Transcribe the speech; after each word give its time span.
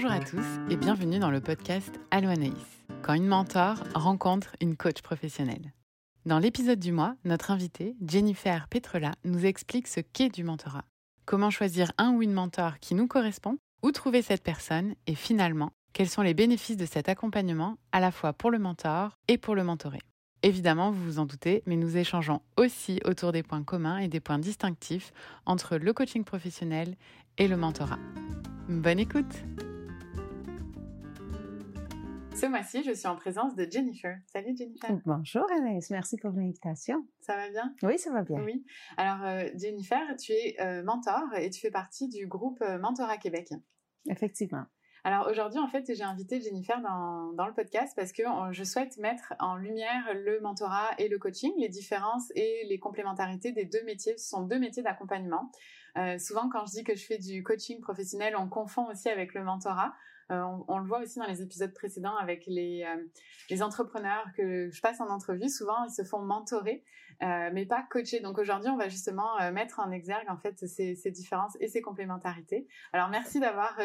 Bonjour 0.00 0.12
à 0.12 0.20
tous 0.20 0.46
et 0.70 0.76
bienvenue 0.76 1.18
dans 1.18 1.32
le 1.32 1.40
podcast 1.40 1.98
Allo 2.12 2.28
Anaïs, 2.28 2.84
quand 3.02 3.14
une 3.14 3.26
mentor 3.26 3.78
rencontre 3.96 4.54
une 4.60 4.76
coach 4.76 5.02
professionnelle. 5.02 5.72
Dans 6.24 6.38
l'épisode 6.38 6.78
du 6.78 6.92
mois, 6.92 7.16
notre 7.24 7.50
invitée, 7.50 7.96
Jennifer 8.06 8.68
Petrella, 8.68 9.10
nous 9.24 9.44
explique 9.44 9.88
ce 9.88 9.98
qu'est 9.98 10.28
du 10.28 10.44
mentorat, 10.44 10.84
comment 11.24 11.50
choisir 11.50 11.90
un 11.98 12.12
ou 12.12 12.22
une 12.22 12.32
mentor 12.32 12.78
qui 12.78 12.94
nous 12.94 13.08
correspond, 13.08 13.58
où 13.82 13.90
trouver 13.90 14.22
cette 14.22 14.44
personne 14.44 14.94
et 15.08 15.16
finalement, 15.16 15.72
quels 15.92 16.08
sont 16.08 16.22
les 16.22 16.32
bénéfices 16.32 16.76
de 16.76 16.86
cet 16.86 17.08
accompagnement 17.08 17.76
à 17.90 17.98
la 17.98 18.12
fois 18.12 18.32
pour 18.32 18.52
le 18.52 18.60
mentor 18.60 19.16
et 19.26 19.36
pour 19.36 19.56
le 19.56 19.64
mentoré. 19.64 19.98
Évidemment, 20.44 20.92
vous 20.92 21.02
vous 21.02 21.18
en 21.18 21.26
doutez, 21.26 21.64
mais 21.66 21.74
nous 21.74 21.96
échangeons 21.96 22.40
aussi 22.56 23.00
autour 23.04 23.32
des 23.32 23.42
points 23.42 23.64
communs 23.64 23.98
et 23.98 24.06
des 24.06 24.20
points 24.20 24.38
distinctifs 24.38 25.12
entre 25.44 25.76
le 25.76 25.92
coaching 25.92 26.22
professionnel 26.22 26.94
et 27.36 27.48
le 27.48 27.56
mentorat. 27.56 27.98
Bonne 28.68 29.00
écoute 29.00 29.42
Ce 32.38 32.46
mois-ci, 32.46 32.84
je 32.84 32.92
suis 32.92 33.08
en 33.08 33.16
présence 33.16 33.56
de 33.56 33.66
Jennifer. 33.68 34.16
Salut 34.26 34.56
Jennifer. 34.56 34.90
Bonjour 35.04 35.44
Anaïs, 35.50 35.90
merci 35.90 36.16
pour 36.16 36.30
l'invitation. 36.30 37.04
Ça 37.18 37.34
va 37.34 37.50
bien? 37.50 37.74
Oui, 37.82 37.98
ça 37.98 38.12
va 38.12 38.22
bien. 38.22 38.40
Oui. 38.44 38.64
Alors 38.96 39.26
euh, 39.26 39.48
Jennifer, 39.56 40.00
tu 40.16 40.30
es 40.30 40.54
euh, 40.60 40.84
mentor 40.84 41.24
et 41.36 41.50
tu 41.50 41.60
fais 41.60 41.72
partie 41.72 42.08
du 42.08 42.28
groupe 42.28 42.62
euh, 42.62 42.78
Mentorat 42.78 43.16
Québec. 43.16 43.48
Effectivement. 44.08 44.62
Alors 45.02 45.26
aujourd'hui, 45.28 45.58
en 45.58 45.66
fait, 45.66 45.92
j'ai 45.92 46.04
invité 46.04 46.40
Jennifer 46.40 46.80
dans, 46.80 47.32
dans, 47.32 47.46
le 47.48 47.54
podcast 47.54 47.94
parce 47.96 48.12
que 48.12 48.22
je 48.52 48.62
souhaite 48.62 48.98
mettre 48.98 49.34
en 49.40 49.56
lumière 49.56 50.04
le 50.14 50.40
mentorat 50.40 50.90
et 50.98 51.08
le 51.08 51.18
coaching, 51.18 51.52
les 51.58 51.68
différences 51.68 52.30
et 52.36 52.64
les 52.68 52.78
complémentarités 52.78 53.50
des 53.50 53.64
deux 53.64 53.82
métiers. 53.84 54.16
Ce 54.16 54.28
sont 54.28 54.42
deux 54.42 54.60
métiers 54.60 54.84
d'accompagnement. 54.84 55.50
Euh, 55.96 56.18
souvent, 56.18 56.48
quand 56.48 56.66
je 56.66 56.72
dis 56.72 56.84
que 56.84 56.94
je 56.94 57.04
fais 57.04 57.18
du 57.18 57.42
coaching 57.42 57.80
professionnel, 57.80 58.36
on 58.36 58.48
confond 58.48 58.86
aussi 58.88 59.08
avec 59.08 59.34
le 59.34 59.42
mentorat. 59.42 59.94
Euh, 60.30 60.42
on, 60.68 60.78
le 60.78 60.86
voit 60.86 61.00
aussi 61.00 61.18
dans 61.18 61.26
les 61.26 61.42
épisodes 61.42 61.72
précédents 61.72 62.16
avec 62.16 62.44
les, 62.46 62.84
euh, 62.84 63.02
les 63.48 63.62
entrepreneurs 63.62 64.26
que 64.36 64.70
je 64.70 64.80
passe 64.80 65.00
en 65.00 65.08
entrevue. 65.08 65.48
Souvent, 65.48 65.84
ils 65.84 65.92
se 65.92 66.04
font 66.04 66.20
mentorer, 66.20 66.84
euh, 67.22 67.50
mais 67.52 67.64
pas 67.64 67.86
coacher. 67.90 68.20
Donc 68.20 68.38
aujourd'hui, 68.38 68.68
on 68.68 68.76
va 68.76 68.88
justement 68.88 69.50
mettre 69.52 69.80
en 69.80 69.90
exergue 69.90 70.28
en 70.28 70.36
fait 70.36 70.66
ces, 70.66 70.94
ces, 70.94 71.10
différences 71.10 71.56
et 71.60 71.68
ces 71.68 71.80
complémentarités. 71.80 72.68
Alors 72.92 73.08
merci 73.08 73.40
d'avoir 73.40 73.78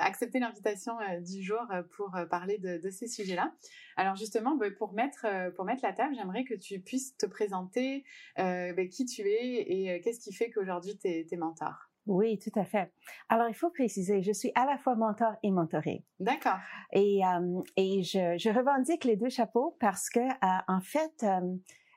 accepté 0.00 0.38
l'invitation 0.38 0.96
du 1.20 1.42
jour 1.42 1.66
pour 1.96 2.16
parler 2.30 2.58
de, 2.58 2.90
ces 2.90 3.08
sujets-là. 3.08 3.52
Alors 3.96 4.16
justement, 4.16 4.56
bah, 4.56 4.70
pour 4.70 4.92
mettre 4.92 5.26
la 5.26 5.92
table, 5.92 6.14
j'aimerais 6.14 6.44
que 6.44 6.54
tu 6.54 6.80
puisses 6.80 7.16
te 7.16 7.26
présenter 7.26 8.04
bah, 8.36 8.86
qui 8.90 9.04
tu 9.06 9.22
es 9.22 9.56
et 9.56 10.00
qu'est-ce 10.00 10.20
qui 10.20 10.32
fait 10.32 10.50
qu'aujourd'hui 10.50 10.96
tu 10.98 11.08
es 11.08 11.36
mentor? 11.36 11.91
Oui, 12.06 12.38
tout 12.38 12.58
à 12.58 12.64
fait. 12.64 12.92
Alors, 13.28 13.48
il 13.48 13.54
faut 13.54 13.70
préciser, 13.70 14.22
je 14.22 14.32
suis 14.32 14.50
à 14.54 14.66
la 14.66 14.76
fois 14.76 14.96
mentor 14.96 15.34
et 15.42 15.50
mentoré. 15.50 16.04
D'accord. 16.18 16.58
Et, 16.92 17.20
euh, 17.24 17.60
et 17.76 18.02
je, 18.02 18.36
je, 18.38 18.50
revendique 18.50 19.04
les 19.04 19.16
deux 19.16 19.28
chapeaux 19.28 19.76
parce 19.78 20.10
que, 20.10 20.20
euh, 20.20 20.60
en 20.66 20.80
fait, 20.80 21.22
euh, 21.22 21.40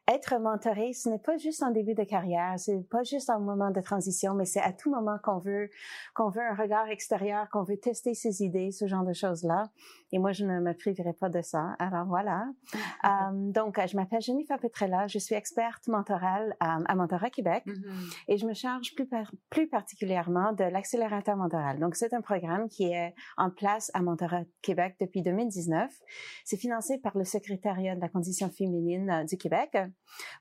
être 0.07 0.39
mentoré, 0.39 0.93
ce 0.93 1.09
n'est 1.09 1.19
pas 1.19 1.37
juste 1.37 1.63
en 1.63 1.71
début 1.71 1.95
de 1.95 2.03
carrière, 2.03 2.53
c'est 2.57 2.87
pas 2.89 3.03
juste 3.03 3.29
un 3.29 3.39
moment 3.39 3.71
de 3.71 3.81
transition, 3.81 4.35
mais 4.35 4.45
c'est 4.45 4.61
à 4.61 4.71
tout 4.71 4.91
moment 4.91 5.17
qu'on 5.23 5.39
veut 5.39 5.69
qu'on 6.13 6.29
veut 6.29 6.43
un 6.43 6.53
regard 6.53 6.87
extérieur, 6.89 7.49
qu'on 7.49 7.63
veut 7.63 7.77
tester 7.77 8.13
ses 8.13 8.43
idées, 8.43 8.71
ce 8.71 8.85
genre 8.85 9.03
de 9.03 9.13
choses-là. 9.13 9.69
Et 10.11 10.19
moi, 10.19 10.31
je 10.31 10.45
ne 10.45 10.59
me 10.59 10.73
priverai 10.73 11.13
pas 11.13 11.29
de 11.29 11.41
ça. 11.41 11.75
Alors 11.79 12.05
voilà. 12.05 12.47
um, 13.03 13.51
donc, 13.51 13.79
je 13.85 13.95
m'appelle 13.95 14.21
Jennifer 14.21 14.59
Petrella, 14.59 15.07
je 15.07 15.17
suis 15.17 15.35
experte 15.35 15.87
mentorale 15.87 16.55
à, 16.59 16.77
à 16.85 16.95
Mentorat 16.95 17.31
Québec 17.31 17.63
mm-hmm. 17.65 18.23
et 18.27 18.37
je 18.37 18.45
me 18.45 18.53
charge 18.53 18.93
plus, 18.95 19.07
plus 19.49 19.67
particulièrement 19.67 20.53
de 20.53 20.63
l'accélérateur 20.63 21.35
mentoral. 21.35 21.79
Donc, 21.79 21.95
c'est 21.95 22.13
un 22.13 22.21
programme 22.21 22.69
qui 22.69 22.91
est 22.91 23.15
en 23.37 23.49
place 23.49 23.89
à 23.93 24.01
Mentorat 24.01 24.43
Québec 24.61 24.95
depuis 24.99 25.23
2019. 25.23 25.91
C'est 26.43 26.57
financé 26.57 26.99
par 26.99 27.17
le 27.17 27.25
secrétariat 27.25 27.95
de 27.95 28.01
la 28.01 28.09
condition 28.09 28.49
féminine 28.49 29.09
euh, 29.09 29.23
du 29.23 29.37
Québec 29.37 29.75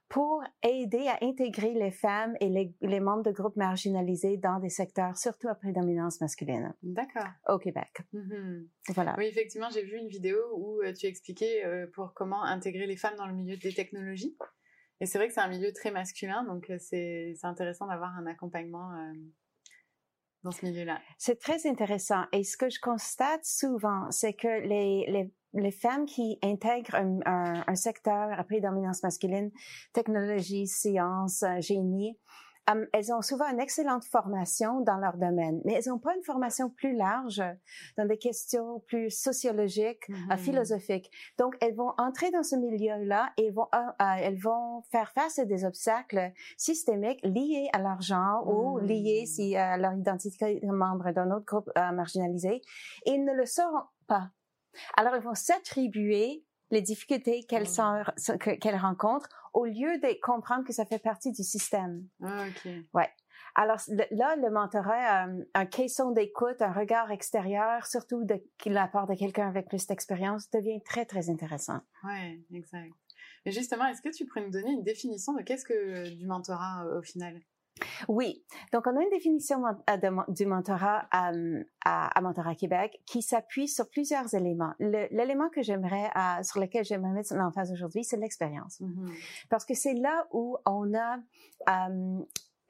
pour 0.08 0.42
aider 0.62 1.08
à 1.08 1.18
intégrer 1.22 1.72
les 1.72 1.90
femmes 1.90 2.36
et 2.40 2.48
les, 2.80 3.00
membres 3.00 3.22
de 3.22 3.32
groupes 3.32 3.56
marginalisés 3.56 4.36
dans 4.36 4.58
des 4.58 4.68
secteurs 4.68 5.16
surtout 5.16 5.48
à 5.48 5.54
prédominance 5.54 6.20
masculine. 6.20 6.74
D'accord. 6.82 7.26
Au 7.48 7.58
Québec. 7.58 7.90
Mm-hmm. 8.12 8.68
Voilà. 8.90 9.14
Oui, 9.18 9.26
effectivement, 9.26 9.70
j'ai 9.70 9.82
vu 9.82 9.96
une 9.96 10.08
vidéo 10.08 10.38
où 10.56 10.82
euh, 10.82 10.92
tu 10.92 11.06
expliquais 11.06 11.64
euh, 11.64 11.86
pour 11.94 12.14
comment 12.14 12.42
intégrer 12.44 12.86
les 12.86 12.96
femmes 12.96 13.16
dans 13.16 13.26
le 13.26 13.34
milieu 13.34 13.56
des 13.56 13.72
technologies. 13.72 14.36
Et 15.00 15.06
c'est 15.06 15.18
vrai 15.18 15.28
que 15.28 15.34
c'est 15.34 15.40
un 15.40 15.48
milieu 15.48 15.72
très 15.72 15.90
masculin, 15.90 16.44
donc 16.44 16.70
euh, 16.70 16.76
c'est 16.78 17.34
intéressant 17.42 17.86
d'avoir 17.88 18.16
un 18.16 18.26
accompagnement 18.26 18.90
dans 20.44 20.52
ce 20.52 20.64
milieu-là. 20.64 21.00
C'est 21.18 21.40
très 21.40 21.66
intéressant. 21.66 22.24
Et 22.32 22.44
ce 22.44 22.56
que 22.56 22.70
je 22.70 22.78
constate 22.78 23.44
souvent, 23.44 24.08
c'est 24.10 24.34
que 24.34 24.60
les, 24.60 25.06
les 25.08 25.32
les 25.54 25.70
femmes 25.70 26.06
qui 26.06 26.38
intègrent 26.42 26.94
un, 26.94 27.20
un, 27.26 27.64
un 27.66 27.74
secteur 27.74 28.32
à 28.38 28.44
prédominance 28.44 29.02
masculine, 29.02 29.50
technologie, 29.92 30.66
sciences, 30.66 31.42
euh, 31.42 31.60
génie, 31.60 32.18
um, 32.68 32.86
elles 32.92 33.12
ont 33.12 33.22
souvent 33.22 33.46
une 33.50 33.60
excellente 33.60 34.04
formation 34.04 34.80
dans 34.80 34.96
leur 34.96 35.16
domaine, 35.16 35.60
mais 35.64 35.74
elles 35.74 35.88
n'ont 35.88 35.98
pas 35.98 36.14
une 36.16 36.22
formation 36.22 36.70
plus 36.70 36.96
large 36.96 37.42
dans 37.96 38.06
des 38.06 38.18
questions 38.18 38.80
plus 38.86 39.10
sociologiques, 39.10 40.08
euh, 40.08 40.14
mm-hmm. 40.14 40.38
philosophiques. 40.38 41.10
Donc, 41.38 41.56
elles 41.60 41.74
vont 41.74 41.92
entrer 41.98 42.30
dans 42.30 42.42
ce 42.42 42.56
milieu-là 42.56 43.32
et 43.36 43.50
vont, 43.50 43.68
euh, 43.74 44.04
elles 44.18 44.38
vont 44.38 44.82
faire 44.90 45.12
face 45.12 45.38
à 45.38 45.44
des 45.44 45.64
obstacles 45.64 46.32
systémiques 46.56 47.20
liés 47.22 47.68
à 47.72 47.80
leur 47.80 48.00
genre 48.00 48.48
ou 48.48 48.80
mm. 48.80 48.86
liés 48.86 49.26
si, 49.26 49.56
à 49.56 49.76
leur 49.76 49.94
identité 49.94 50.60
de 50.60 50.72
membre 50.72 51.12
d'un 51.12 51.30
autre 51.30 51.46
groupe 51.46 51.70
marginalisé. 51.76 52.62
Et 53.06 53.12
ils 53.12 53.24
ne 53.24 53.32
le 53.32 53.46
sauront 53.46 53.84
pas 54.06 54.30
alors, 54.96 55.16
ils 55.16 55.22
vont 55.22 55.34
s'attribuer 55.34 56.44
les 56.70 56.82
difficultés 56.82 57.44
qu'elles 57.44 57.68
mmh. 57.68 58.38
qu'elles 58.60 58.76
rencontrent 58.76 59.28
au 59.52 59.64
lieu 59.64 59.98
de 59.98 60.20
comprendre 60.20 60.64
que 60.64 60.72
ça 60.72 60.84
fait 60.84 60.98
partie 60.98 61.30
du 61.30 61.42
système. 61.42 62.06
Ah, 62.22 62.46
ok. 62.48 62.72
Ouais. 62.92 63.10
Alors 63.54 63.78
là, 64.10 64.34
le 64.36 64.50
mentorat, 64.50 65.28
euh, 65.28 65.44
un 65.54 65.66
caisson 65.66 66.10
d'écoute, 66.10 66.60
un 66.60 66.72
regard 66.72 67.12
extérieur, 67.12 67.86
surtout 67.86 68.24
de, 68.24 68.42
la 68.66 68.88
part 68.88 69.06
de 69.06 69.14
quelqu'un 69.14 69.48
avec 69.48 69.68
plus 69.68 69.86
d'expérience, 69.86 70.50
devient 70.50 70.82
très, 70.82 71.04
très 71.04 71.30
intéressant. 71.30 71.80
Ouais, 72.02 72.40
exact. 72.52 72.92
Mais 73.46 73.52
justement, 73.52 73.86
est-ce 73.86 74.02
que 74.02 74.08
tu 74.08 74.26
pourrais 74.26 74.40
nous 74.40 74.50
donner 74.50 74.72
une 74.72 74.82
définition 74.82 75.34
de 75.34 75.42
qu'est-ce 75.42 75.64
que 75.64 76.14
du 76.16 76.26
mentorat 76.26 76.84
euh, 76.84 76.98
au 76.98 77.02
final? 77.02 77.40
Oui, 78.08 78.44
donc 78.72 78.86
on 78.86 78.96
a 78.96 79.02
une 79.02 79.10
définition 79.10 79.62
euh, 79.66 80.24
du 80.28 80.46
mentorat 80.46 81.08
euh, 81.14 81.62
à, 81.84 82.18
à, 82.18 82.20
Mentorat 82.20 82.54
Québec 82.54 83.00
qui 83.06 83.22
s'appuie 83.22 83.68
sur 83.68 83.88
plusieurs 83.88 84.32
éléments. 84.34 84.72
L'élément 84.78 85.48
que 85.48 85.62
j'aimerais, 85.62 86.10
sur 86.42 86.60
lequel 86.60 86.84
j'aimerais 86.84 87.12
mettre 87.12 87.34
l'emphase 87.34 87.72
aujourd'hui, 87.72 88.04
c'est 88.04 88.16
l'expérience, 88.16 88.80
mm-hmm. 88.80 89.46
parce 89.48 89.64
que 89.64 89.74
c'est 89.74 89.94
là 89.94 90.26
où 90.32 90.56
on 90.66 90.94
a 90.94 91.18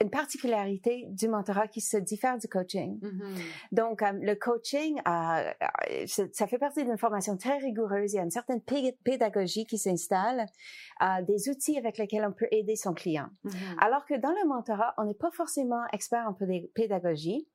une 0.04 0.10
particularité 0.10 1.06
du 1.08 1.28
mentorat 1.28 1.66
qui 1.66 1.80
se 1.80 1.96
diffère 1.96 2.36
du 2.36 2.46
coaching. 2.46 3.00
Mm-hmm. 3.00 3.42
Donc, 3.72 4.02
euh, 4.02 4.12
le 4.12 4.34
coaching, 4.34 5.00
euh, 5.08 6.06
ça 6.06 6.46
fait 6.46 6.58
partie 6.58 6.84
d'une 6.84 6.98
formation 6.98 7.36
très 7.38 7.56
rigoureuse. 7.56 8.12
Il 8.12 8.16
y 8.16 8.18
a 8.18 8.22
une 8.22 8.30
certaine 8.30 8.60
pédagogie 8.60 9.64
qui 9.64 9.78
s'installe, 9.78 10.46
euh, 11.02 11.22
des 11.26 11.48
outils 11.48 11.78
avec 11.78 11.96
lesquels 11.96 12.26
on 12.26 12.32
peut 12.32 12.48
aider 12.50 12.76
son 12.76 12.92
client. 12.92 13.28
Mm-hmm. 13.44 13.78
Alors 13.78 14.04
que 14.04 14.14
dans 14.14 14.32
le 14.32 14.46
mentorat, 14.46 14.94
on 14.98 15.04
n'est 15.04 15.14
pas 15.14 15.30
forcément 15.30 15.82
expert 15.92 16.26
en 16.28 16.36
pédagogie 16.74 17.48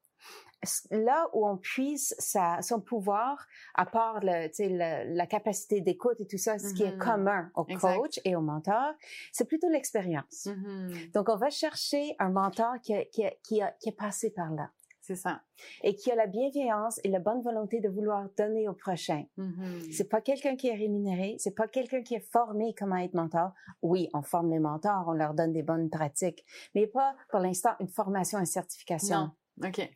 là 0.91 1.27
où 1.33 1.47
on 1.47 1.57
puise 1.57 2.15
sa, 2.19 2.61
son 2.61 2.81
pouvoir, 2.81 3.47
à 3.75 3.85
part 3.85 4.19
le, 4.21 5.13
la 5.15 5.25
capacité 5.25 5.81
d'écoute 5.81 6.19
et 6.19 6.27
tout 6.27 6.37
ça, 6.37 6.59
ce 6.59 6.73
qui 6.73 6.83
est 6.83 6.91
mm-hmm. 6.91 6.97
commun 6.97 7.51
au 7.55 7.65
coach 7.65 8.19
et 8.25 8.35
au 8.35 8.41
mentor, 8.41 8.93
c'est 9.31 9.45
plutôt 9.45 9.69
l'expérience. 9.69 10.47
Mm-hmm. 10.47 11.11
Donc, 11.13 11.29
on 11.29 11.37
va 11.37 11.49
chercher 11.49 12.15
un 12.19 12.29
mentor 12.29 12.75
qui, 12.81 12.93
qui, 13.11 13.23
qui, 13.43 13.61
a, 13.61 13.71
qui 13.79 13.89
est 13.89 13.97
passé 13.97 14.31
par 14.31 14.51
là. 14.51 14.69
C'est 15.01 15.15
ça. 15.15 15.41
Et 15.81 15.95
qui 15.95 16.11
a 16.11 16.15
la 16.15 16.27
bienveillance 16.27 16.99
et 17.03 17.07
la 17.07 17.17
bonne 17.17 17.41
volonté 17.41 17.79
de 17.79 17.89
vouloir 17.89 18.27
donner 18.37 18.67
au 18.69 18.73
prochain. 18.73 19.23
Mm-hmm. 19.39 19.91
C'est 19.91 20.07
pas 20.07 20.21
quelqu'un 20.21 20.55
qui 20.55 20.67
est 20.67 20.75
rémunéré, 20.75 21.35
c'est 21.39 21.55
pas 21.55 21.67
quelqu'un 21.67 22.03
qui 22.03 22.13
est 22.13 22.31
formé 22.31 22.75
comment 22.77 22.97
être 22.97 23.15
mentor. 23.15 23.53
Oui, 23.81 24.07
on 24.13 24.21
forme 24.21 24.51
les 24.51 24.59
mentors, 24.59 25.05
on 25.07 25.13
leur 25.13 25.33
donne 25.33 25.51
des 25.51 25.63
bonnes 25.63 25.89
pratiques, 25.89 26.45
mais 26.75 26.85
pas 26.85 27.15
pour 27.29 27.39
l'instant 27.39 27.71
une 27.79 27.87
formation, 27.87 28.37
une 28.37 28.45
certification. 28.45 29.31
Non. 29.57 29.69
OK. 29.69 29.89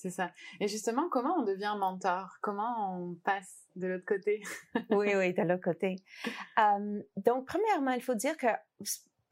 C'est 0.00 0.10
ça. 0.10 0.30
Et 0.60 0.66
justement, 0.66 1.10
comment 1.10 1.36
on 1.40 1.44
devient 1.44 1.76
mentor? 1.78 2.38
Comment 2.40 2.96
on 2.96 3.16
passe 3.16 3.66
de 3.76 3.86
l'autre 3.86 4.06
côté? 4.06 4.42
Oui, 4.88 5.14
oui, 5.14 5.34
de 5.34 5.42
l'autre 5.42 5.62
côté. 5.62 5.96
Euh, 6.58 7.02
donc, 7.16 7.46
premièrement, 7.46 7.92
il 7.92 8.02
faut 8.02 8.14
dire 8.14 8.36
que 8.36 8.46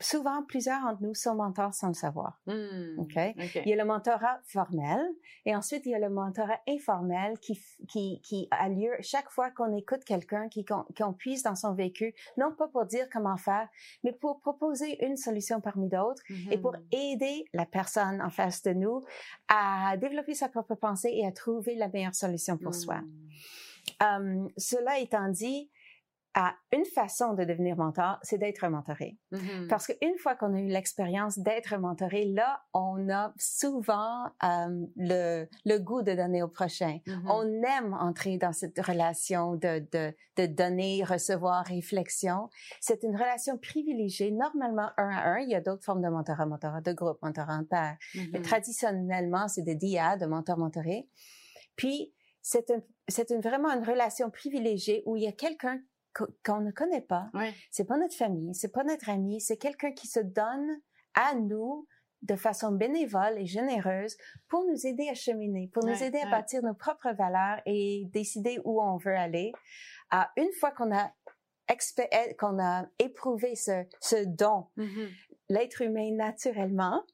souvent, 0.00 0.42
plusieurs 0.44 0.80
d'entre 0.82 1.02
nous 1.02 1.14
sont 1.14 1.34
mentors 1.34 1.74
sans 1.74 1.88
le 1.88 1.94
savoir. 1.94 2.40
Hmm, 2.46 2.98
OK? 2.98 3.16
ok. 3.16 3.62
Il 3.64 3.68
y 3.68 3.72
a 3.72 3.76
le 3.76 3.84
mentorat 3.84 4.40
formel 4.44 5.00
et 5.44 5.56
ensuite 5.56 5.84
il 5.86 5.90
y 5.92 5.94
a 5.94 5.98
le 5.98 6.08
mentorat 6.08 6.60
informel 6.68 7.38
qui, 7.40 7.60
qui, 7.88 8.20
qui 8.22 8.48
a 8.50 8.68
lieu 8.68 8.92
chaque 9.00 9.30
fois 9.30 9.50
qu'on 9.50 9.76
écoute 9.76 10.04
quelqu'un, 10.04 10.48
qu'on, 10.68 10.84
qu'on 10.96 11.12
puise 11.12 11.42
dans 11.42 11.56
son 11.56 11.74
vécu, 11.74 12.14
non 12.36 12.52
pas 12.52 12.68
pour 12.68 12.84
dire 12.86 13.08
comment 13.12 13.36
faire, 13.36 13.68
mais 14.04 14.12
pour 14.12 14.40
proposer 14.40 15.04
une 15.04 15.16
solution 15.16 15.60
parmi 15.60 15.88
d'autres 15.88 16.22
et 16.50 16.58
pour 16.58 16.72
Mhm. 16.72 16.84
aider 16.92 17.44
la 17.52 17.66
personne 17.66 18.20
en 18.22 18.30
face 18.30 18.62
de 18.62 18.72
nous 18.72 19.02
à 19.48 19.96
développer 19.96 20.34
sa 20.34 20.48
propre 20.48 20.74
pensée 20.74 21.10
et 21.12 21.26
à 21.26 21.32
trouver 21.32 21.74
la 21.74 21.88
meilleure 21.88 22.14
solution 22.14 22.56
pour 22.56 22.74
soi. 22.74 22.98
Hmm. 22.98 23.28
Euh, 24.02 24.48
cela 24.56 24.98
étant 24.98 25.28
dit, 25.28 25.70
à 26.40 26.54
une 26.70 26.84
façon 26.84 27.34
de 27.34 27.42
devenir 27.42 27.76
mentor, 27.76 28.20
c'est 28.22 28.38
d'être 28.38 28.64
mentoré. 28.68 29.18
Mhm. 29.32 29.66
Parce 29.68 29.88
qu'une 29.88 30.16
fois 30.18 30.36
qu'on 30.36 30.54
a 30.54 30.60
eu 30.60 30.68
l'expérience 30.68 31.36
d'être 31.36 31.76
mentoré, 31.78 32.26
là, 32.26 32.62
on 32.72 33.08
a 33.10 33.32
souvent 33.38 34.26
euh, 34.44 34.86
le, 34.94 35.48
le 35.64 35.78
goût 35.78 36.02
de 36.02 36.12
donner 36.14 36.44
au 36.44 36.48
prochain. 36.48 36.98
Mhm. 37.08 37.28
On 37.28 37.42
aime 37.64 37.92
entrer 37.94 38.38
dans 38.38 38.52
cette 38.52 38.78
relation 38.78 39.56
de, 39.56 39.80
de, 39.90 40.14
de 40.36 40.46
donner, 40.46 41.02
recevoir, 41.02 41.64
réflexion. 41.66 42.48
C'est 42.80 43.02
une 43.02 43.16
relation 43.16 43.58
privilégiée, 43.58 44.30
normalement 44.30 44.90
un 44.96 45.10
à 45.10 45.28
un. 45.32 45.38
Il 45.40 45.50
y 45.50 45.56
a 45.56 45.60
d'autres 45.60 45.84
formes 45.84 46.02
de 46.02 46.08
mentorat, 46.08 46.46
mentorat 46.46 46.80
de 46.82 46.92
groupe, 46.92 47.18
mentorat 47.20 47.56
en 47.56 47.64
pair. 47.64 47.96
Mais 48.14 48.38
Mhm. 48.38 48.42
traditionnellement, 48.42 49.48
c'est 49.48 49.62
des 49.62 49.74
DIA, 49.74 50.16
de 50.16 50.26
mentor-mentoré. 50.26 51.08
Puis, 51.74 52.14
c'est 52.42 52.70
un, 52.70 52.80
c'est 53.08 53.30
une, 53.30 53.40
vraiment 53.40 53.70
une 53.70 53.84
relation 53.84 54.30
privilégiée 54.30 55.02
où 55.04 55.16
il 55.16 55.24
y 55.24 55.26
a 55.26 55.32
quelqu'un 55.32 55.80
qu'on 56.44 56.60
ne 56.60 56.70
connaît 56.70 57.00
pas. 57.00 57.30
C'est 57.70 57.84
pas 57.84 57.96
notre 57.96 58.14
famille, 58.16 58.54
c'est 58.54 58.72
pas 58.72 58.84
notre 58.84 59.08
ami, 59.10 59.40
c'est 59.40 59.56
quelqu'un 59.56 59.92
qui 59.92 60.06
se 60.08 60.20
donne 60.20 60.80
à 61.14 61.34
nous 61.34 61.86
de 62.22 62.34
façon 62.34 62.72
bénévole 62.72 63.38
et 63.38 63.46
généreuse 63.46 64.16
pour 64.48 64.64
nous 64.66 64.86
aider 64.86 65.08
à 65.08 65.14
cheminer, 65.14 65.68
pour 65.72 65.84
nous 65.84 66.02
aider 66.02 66.18
à 66.18 66.30
bâtir 66.30 66.62
nos 66.62 66.74
propres 66.74 67.12
valeurs 67.12 67.60
et 67.64 68.06
décider 68.12 68.60
où 68.64 68.82
on 68.82 68.96
veut 68.96 69.14
aller. 69.16 69.52
Ah, 70.10 70.30
une 70.36 70.52
fois 70.58 70.70
qu'on 70.72 70.94
a 70.94 71.12
eh, 71.70 72.34
qu'on 72.36 72.58
a 72.58 72.86
éprouvé 72.98 73.54
ce, 73.54 73.84
ce 74.00 74.24
don, 74.24 74.66
Mhm. 74.76 75.08
l'être 75.50 75.82
humain 75.82 76.10
naturellement 76.16 77.04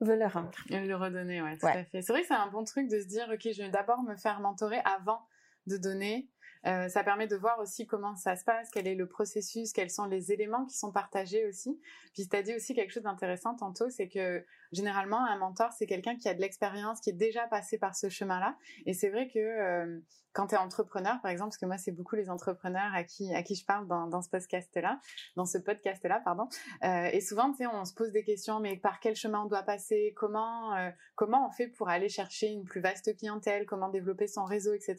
veut 0.00 0.16
le 0.16 0.26
rendre. 0.26 0.50
Et 0.68 0.80
le 0.84 0.94
redonner, 0.96 1.40
ouais, 1.40 1.56
tout 1.56 1.64
Ouais. 1.64 1.78
à 1.78 1.84
fait. 1.84 2.02
C'est 2.02 2.12
vrai 2.12 2.20
que 2.20 2.28
c'est 2.28 2.34
un 2.34 2.50
bon 2.50 2.62
truc 2.64 2.88
de 2.88 3.00
se 3.00 3.06
dire, 3.06 3.26
ok, 3.32 3.40
je 3.52 3.62
vais 3.62 3.70
d'abord 3.70 4.02
me 4.02 4.14
faire 4.16 4.40
mentorer 4.40 4.80
avant 4.84 5.22
de 5.66 5.76
donner. 5.78 6.28
Euh, 6.66 6.88
ça 6.88 7.02
permet 7.02 7.26
de 7.26 7.36
voir 7.36 7.58
aussi 7.58 7.86
comment 7.86 8.14
ça 8.14 8.36
se 8.36 8.44
passe, 8.44 8.70
quel 8.70 8.86
est 8.86 8.94
le 8.94 9.08
processus, 9.08 9.72
quels 9.72 9.90
sont 9.90 10.04
les 10.04 10.32
éléments 10.32 10.64
qui 10.66 10.76
sont 10.76 10.92
partagés 10.92 11.46
aussi. 11.46 11.80
Puis 12.14 12.28
tu 12.28 12.36
as 12.36 12.42
dit 12.42 12.54
aussi 12.54 12.74
quelque 12.74 12.92
chose 12.92 13.02
d'intéressant 13.02 13.56
tantôt, 13.56 13.90
c'est 13.90 14.08
que 14.08 14.44
généralement 14.70 15.24
un 15.26 15.36
mentor 15.36 15.72
c'est 15.72 15.86
quelqu'un 15.86 16.16
qui 16.16 16.28
a 16.28 16.34
de 16.34 16.40
l'expérience, 16.40 17.00
qui 17.00 17.10
est 17.10 17.14
déjà 17.14 17.46
passé 17.48 17.78
par 17.78 17.96
ce 17.96 18.08
chemin-là. 18.08 18.56
Et 18.86 18.94
c'est 18.94 19.10
vrai 19.10 19.28
que 19.28 19.38
euh, 19.38 19.98
quand 20.32 20.46
tu 20.46 20.54
es 20.54 20.58
entrepreneur, 20.58 21.20
par 21.20 21.30
exemple, 21.30 21.50
parce 21.50 21.58
que 21.58 21.66
moi 21.66 21.78
c'est 21.78 21.92
beaucoup 21.92 22.14
les 22.14 22.30
entrepreneurs 22.30 22.94
à 22.94 23.02
qui 23.02 23.34
à 23.34 23.42
qui 23.42 23.56
je 23.56 23.66
parle 23.66 23.88
dans, 23.88 24.06
dans 24.06 24.22
ce 24.22 24.30
podcast-là, 24.30 25.00
dans 25.36 25.46
ce 25.46 25.58
podcast-là, 25.58 26.20
pardon. 26.24 26.48
Euh, 26.84 27.10
et 27.12 27.20
souvent, 27.20 27.50
tu 27.50 27.58
sais, 27.58 27.66
on 27.66 27.84
se 27.84 27.92
pose 27.92 28.12
des 28.12 28.22
questions, 28.22 28.60
mais 28.60 28.76
par 28.76 29.00
quel 29.00 29.16
chemin 29.16 29.42
on 29.42 29.46
doit 29.46 29.62
passer 29.62 30.14
Comment 30.16 30.74
comment 31.16 31.46
on 31.46 31.50
fait 31.50 31.68
pour 31.68 31.88
aller 31.88 32.08
chercher 32.08 32.48
une 32.48 32.64
plus 32.64 32.80
vaste 32.80 33.16
clientèle 33.16 33.66
Comment 33.66 33.88
développer 33.88 34.26
son 34.26 34.44
réseau, 34.44 34.72
etc. 34.72 34.96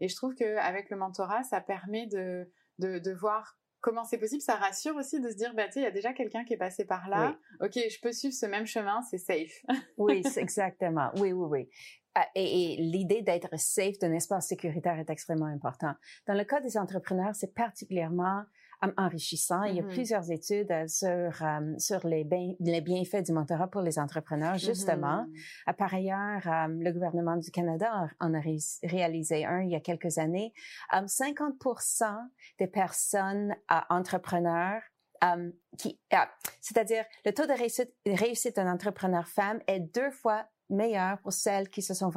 Et 0.00 0.08
je 0.08 0.16
trouve 0.16 0.34
qu'avec 0.78 0.90
le 0.90 0.96
mentorat, 0.96 1.42
ça 1.42 1.60
permet 1.60 2.06
de 2.06 2.50
de, 2.78 2.98
de 2.98 3.12
voir 3.12 3.58
comment 3.80 4.04
c'est 4.04 4.18
possible. 4.18 4.40
Ça 4.42 4.54
rassure 4.54 4.96
aussi 4.96 5.20
de 5.20 5.30
se 5.30 5.36
dire, 5.36 5.54
bah 5.54 5.66
tu 5.66 5.74
sais, 5.74 5.80
il 5.80 5.84
y 5.84 5.86
a 5.86 5.90
déjà 5.90 6.12
quelqu'un 6.12 6.44
qui 6.44 6.54
est 6.54 6.58
passé 6.58 6.84
par 6.84 7.08
là. 7.08 7.36
Ok, 7.60 7.74
je 7.74 8.00
peux 8.00 8.12
suivre 8.12 8.34
ce 8.34 8.46
même 8.46 8.66
chemin, 8.66 9.02
c'est 9.02 9.18
safe. 9.18 9.64
Oui, 9.98 10.22
exactement. 10.36 11.10
Oui, 11.16 11.32
oui, 11.32 11.46
oui. 11.50 11.68
Ah, 12.14 12.26
Et, 12.34 12.74
et 12.74 12.76
l'idée 12.76 13.22
d'être 13.22 13.58
safe 13.58 13.98
d'un 13.98 14.12
espace 14.12 14.48
sécuritaire 14.48 14.98
est 14.98 15.10
extrêmement 15.10 15.46
important. 15.46 15.94
Dans 16.26 16.34
le 16.34 16.44
cas 16.44 16.60
des 16.60 16.76
entrepreneurs, 16.76 17.34
c'est 17.34 17.54
particulièrement 17.54 18.42
enrichissant. 18.96 19.62
Il 19.64 19.74
y 19.76 19.80
a 19.80 19.82
Mhm. 19.82 19.88
plusieurs 19.88 20.30
études 20.30 20.70
euh, 20.70 20.86
sur 20.86 21.08
euh, 21.42 21.74
sur 21.78 22.06
les, 22.06 22.24
bien- 22.24 22.54
les 22.60 22.80
bienfaits 22.80 23.22
du 23.26 23.32
mentorat 23.32 23.68
pour 23.68 23.80
les 23.82 23.98
entrepreneurs, 23.98 24.56
justement. 24.58 25.22
Mhm. 25.26 25.32
Euh, 25.68 25.72
Par 25.72 25.92
ailleurs, 25.94 26.46
euh, 26.46 26.66
le 26.68 26.92
gouvernement 26.92 27.36
du 27.36 27.50
Canada 27.50 28.08
en 28.20 28.34
a 28.34 28.40
ré- 28.40 28.56
réalisé 28.84 29.44
un 29.44 29.62
il 29.62 29.70
y 29.70 29.76
a 29.76 29.80
quelques 29.80 30.18
années. 30.18 30.52
Euh, 30.94 31.06
50% 31.06 32.16
des 32.58 32.66
personnes 32.66 33.54
euh, 33.72 33.76
entrepreneurs 33.90 34.82
euh, 35.24 35.50
qui, 35.78 35.98
ah, 36.12 36.28
c'est-à-dire 36.60 37.04
le 37.24 37.32
taux 37.32 37.46
de 37.46 37.52
réussite, 37.52 37.92
réussite 38.06 38.54
d'un 38.56 38.72
entrepreneur 38.72 39.26
femme 39.26 39.60
est 39.66 39.80
deux 39.80 40.10
fois 40.12 40.46
meilleur 40.70 41.18
pour 41.22 41.32
celles 41.32 41.68
qui 41.68 41.82
se 41.82 41.94
sont 41.94 42.10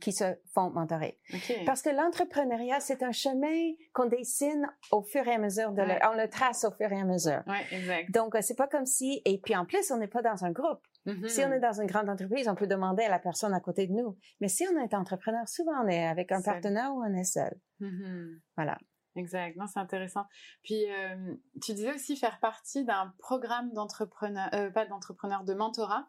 qui 0.00 0.12
se 0.12 0.24
font 0.54 0.70
mentorer. 0.70 1.18
Parce 1.66 1.82
que 1.82 1.90
l'entrepreneuriat, 1.90 2.80
c'est 2.80 3.02
un 3.02 3.12
chemin 3.12 3.72
qu'on 3.92 4.06
dessine 4.06 4.66
au 4.90 5.02
fur 5.02 5.26
et 5.26 5.34
à 5.34 5.38
mesure 5.38 5.72
de 5.72 5.82
le, 5.82 5.88
Ouais. 5.88 6.00
on 6.10 6.14
le 6.16 6.28
trace 6.28 6.64
au 6.64 6.70
fur 6.72 6.90
et 6.92 7.00
à 7.00 7.04
mesure. 7.04 7.42
Ouais, 7.46 7.64
exact. 7.70 8.10
Donc, 8.12 8.34
euh, 8.34 8.40
c'est 8.42 8.54
pas 8.56 8.66
comme 8.68 8.86
si, 8.86 9.20
et 9.24 9.38
puis 9.40 9.54
en 9.56 9.64
plus, 9.66 9.90
on 9.90 9.98
n'est 9.98 10.08
pas 10.08 10.22
dans 10.22 10.44
un 10.44 10.50
groupe. 10.50 10.80
Mhm. 11.06 11.28
Si 11.28 11.40
on 11.44 11.52
est 11.52 11.60
dans 11.60 11.80
une 11.80 11.86
grande 11.86 12.08
entreprise, 12.08 12.48
on 12.48 12.54
peut 12.54 12.66
demander 12.66 13.04
à 13.04 13.08
la 13.08 13.18
personne 13.18 13.54
à 13.54 13.60
côté 13.60 13.86
de 13.86 13.92
nous. 13.92 14.16
Mais 14.40 14.48
si 14.48 14.66
on 14.72 14.78
est 14.82 14.94
entrepreneur, 14.94 15.48
souvent 15.48 15.82
on 15.84 15.88
est 15.88 16.06
avec 16.06 16.32
un 16.32 16.40
Seul. 16.42 16.54
partenaire 16.54 16.92
ou 16.94 17.02
on 17.02 17.14
est 17.14 17.24
seul. 17.24 17.54
Mhm. 17.80 18.40
Voilà. 18.56 18.78
Exact, 19.16 19.56
non, 19.56 19.66
c'est 19.66 19.80
intéressant. 19.80 20.26
Puis, 20.62 20.84
euh, 20.92 21.34
tu 21.62 21.72
disais 21.74 21.92
aussi 21.92 22.16
faire 22.16 22.38
partie 22.40 22.84
d'un 22.84 23.12
programme 23.18 23.72
d'entrepreneur, 23.72 24.48
euh, 24.54 24.70
pas 24.70 24.86
d'entrepreneur, 24.86 25.42
de 25.44 25.54
mentorat. 25.54 26.06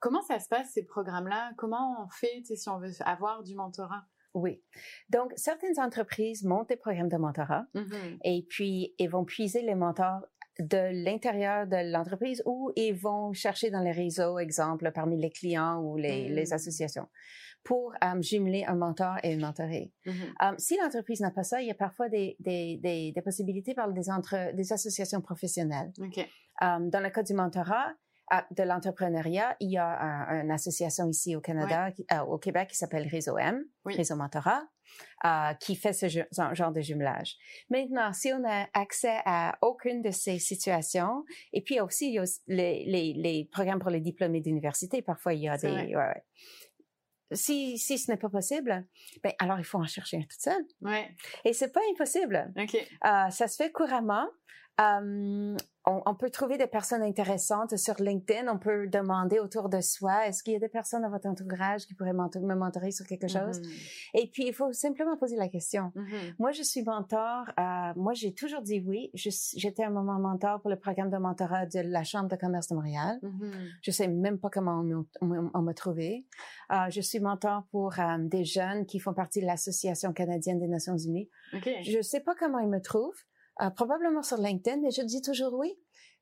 Comment 0.00 0.22
ça 0.22 0.38
se 0.40 0.48
passe, 0.48 0.70
ces 0.72 0.84
programmes-là? 0.84 1.52
Comment 1.56 2.02
on 2.04 2.08
fait 2.08 2.42
si 2.44 2.68
on 2.68 2.78
veut 2.78 2.90
avoir 3.00 3.42
du 3.42 3.54
mentorat? 3.54 4.04
Oui. 4.34 4.62
Donc, 5.08 5.32
certaines 5.36 5.78
entreprises 5.80 6.44
montent 6.44 6.68
des 6.68 6.76
programmes 6.76 7.08
de 7.08 7.16
mentorat 7.16 7.66
Mhm. 7.74 8.18
et 8.24 8.46
puis 8.48 8.94
ils 8.98 9.08
vont 9.10 9.24
puiser 9.24 9.62
les 9.62 9.74
mentors 9.74 10.20
de 10.58 11.04
l'intérieur 11.04 11.66
de 11.66 11.90
l'entreprise 11.92 12.42
ou 12.46 12.70
ils 12.76 12.94
vont 12.94 13.32
chercher 13.32 13.70
dans 13.70 13.80
les 13.80 13.92
réseaux, 13.92 14.38
exemple, 14.38 14.90
parmi 14.92 15.20
les 15.20 15.30
clients 15.30 15.80
ou 15.82 15.96
les, 15.96 16.28
Mm. 16.28 16.32
les 16.34 16.52
associations 16.52 17.08
pour 17.64 17.92
euh, 18.04 18.22
jumeler 18.22 18.64
un 18.64 18.74
mentor 18.76 19.16
et 19.22 19.32
une 19.32 19.40
mentorée. 19.40 19.92
Mhm. 20.06 20.12
Euh, 20.42 20.54
si 20.58 20.76
l'entreprise 20.78 21.20
n'a 21.20 21.30
pas 21.30 21.42
ça, 21.42 21.60
il 21.60 21.66
y 21.68 21.70
a 21.70 21.74
parfois 21.74 22.08
des, 22.08 22.36
des, 22.40 22.78
des, 22.82 23.12
des 23.12 23.22
possibilités 23.22 23.74
par 23.74 23.90
des, 23.92 24.10
entre, 24.10 24.54
des 24.54 24.72
associations 24.72 25.20
professionnelles. 25.20 25.92
Euh, 26.62 26.78
dans 26.90 27.00
le 27.00 27.10
cas 27.10 27.22
du 27.22 27.34
mentorat, 27.34 27.92
de 28.50 28.62
l'entrepreneuriat, 28.62 29.56
il 29.60 29.70
y 29.72 29.78
a 29.78 29.86
un- 29.86 30.42
une 30.42 30.50
association 30.50 31.08
ici 31.08 31.34
au 31.36 31.40
Canada, 31.40 31.90
qui- 31.92 32.06
euh, 32.12 32.20
au 32.20 32.38
Québec, 32.38 32.68
qui 32.70 32.76
s'appelle 32.76 33.06
Réseau 33.08 33.36
M, 33.38 33.64
Oui. 33.84 33.94
Réseau 33.96 34.16
Mentorat, 34.16 34.62
euh, 35.24 35.54
qui 35.54 35.74
fait 35.76 35.92
ce 35.92 36.08
ju- 36.08 36.24
ce 36.30 36.42
genre 36.54 36.72
de 36.72 36.80
jumelage. 36.80 37.36
Maintenant, 37.70 38.12
si 38.12 38.32
on 38.32 38.42
a 38.48 38.66
accès 38.74 39.18
à 39.24 39.56
aucune 39.62 40.02
de 40.02 40.10
ces 40.10 40.38
situations, 40.38 41.24
et 41.52 41.62
puis 41.62 41.80
aussi, 41.80 42.08
il 42.08 42.14
y 42.14 42.18
a 42.18 42.22
aussi 42.22 42.40
les, 42.46 42.84
les, 42.86 43.12
les 43.14 43.48
programmes 43.50 43.78
pour 43.80 43.90
les 43.90 44.00
diplômés 44.00 44.40
d'université, 44.40 45.02
parfois 45.02 45.34
il 45.34 45.42
y 45.42 45.48
a 45.48 45.58
C'est 45.58 45.68
des... 45.68 45.72
vrai. 45.74 45.86
ouais, 45.86 45.94
ouais. 45.96 46.24
Si, 47.32 47.78
si 47.78 47.96
ce 47.96 48.10
n'est 48.10 48.16
pas 48.16 48.28
possible, 48.28 48.84
ben 49.22 49.32
alors 49.38 49.58
il 49.60 49.64
faut 49.64 49.78
en 49.78 49.86
chercher 49.86 50.16
un 50.16 50.22
tout 50.22 50.36
seul. 50.38 50.64
Ouais. 50.82 51.14
Et 51.44 51.52
c'est 51.52 51.72
pas 51.72 51.80
impossible. 51.92 52.52
Ok. 52.58 52.74
Euh, 52.74 53.30
ça 53.30 53.46
se 53.46 53.54
fait 53.54 53.70
couramment. 53.70 54.26
Euh, 54.80 55.56
on, 55.86 56.02
on 56.04 56.14
peut 56.14 56.28
trouver 56.30 56.58
des 56.58 56.66
personnes 56.66 57.02
intéressantes 57.02 57.76
sur 57.78 57.94
LinkedIn. 57.98 58.52
On 58.52 58.58
peut 58.58 58.86
demander 58.86 59.38
autour 59.38 59.68
de 59.70 59.80
soi, 59.80 60.26
est-ce 60.26 60.42
qu'il 60.42 60.52
y 60.52 60.56
a 60.56 60.58
des 60.58 60.68
personnes 60.68 61.02
dans 61.02 61.10
votre 61.10 61.26
entourage 61.26 61.86
qui 61.86 61.94
pourraient 61.94 62.12
me 62.12 62.54
mentorer 62.54 62.90
sur 62.90 63.06
quelque 63.06 63.28
chose? 63.28 63.60
Mhm. 63.60 63.66
Et 64.14 64.30
puis, 64.30 64.46
il 64.46 64.52
faut 64.54 64.72
simplement 64.72 65.16
poser 65.16 65.36
la 65.36 65.48
question. 65.48 65.90
Mhm. 65.94 66.34
Moi, 66.38 66.52
je 66.52 66.62
suis 66.62 66.82
mentor. 66.82 67.44
euh, 67.58 67.92
moi, 67.96 68.12
j'ai 68.12 68.34
toujours 68.34 68.60
dit 68.62 68.82
oui. 68.86 69.10
J'étais 69.14 69.82
un 69.84 69.90
moment 69.90 70.18
mentor 70.18 70.60
pour 70.60 70.70
le 70.70 70.76
programme 70.76 71.10
de 71.10 71.16
mentorat 71.16 71.64
de 71.66 71.80
la 71.80 72.04
Chambre 72.04 72.28
de 72.28 72.36
commerce 72.36 72.68
de 72.68 72.74
Montréal. 72.74 73.18
Mhm. 73.22 73.52
Je 73.82 73.90
sais 73.90 74.06
même 74.08 74.38
pas 74.38 74.50
comment 74.50 74.84
on, 75.20 75.62
m'a- 75.62 75.74
trouvé. 75.74 76.26
Euh, 76.72 76.76
je 76.90 77.00
suis 77.00 77.20
mentor 77.20 77.64
pour 77.70 77.98
euh, 77.98 78.18
des 78.18 78.44
jeunes 78.44 78.84
qui 78.84 78.98
font 78.98 79.14
partie 79.14 79.40
de 79.40 79.46
l'Association 79.46 80.12
canadienne 80.12 80.58
des 80.58 80.68
Nations 80.68 80.96
Unies. 80.98 81.28
Ok. 81.54 81.70
Je 81.84 82.02
sais 82.02 82.20
pas 82.20 82.34
comment 82.34 82.58
ils 82.58 82.68
me 82.68 82.80
trouvent, 82.82 83.24
euh, 83.60 83.70
probablement 83.70 84.22
sur 84.22 84.36
LinkedIn, 84.36 84.80
mais 84.80 84.90
je 84.90 85.02
dis 85.02 85.22
toujours 85.22 85.54
oui 85.54 85.76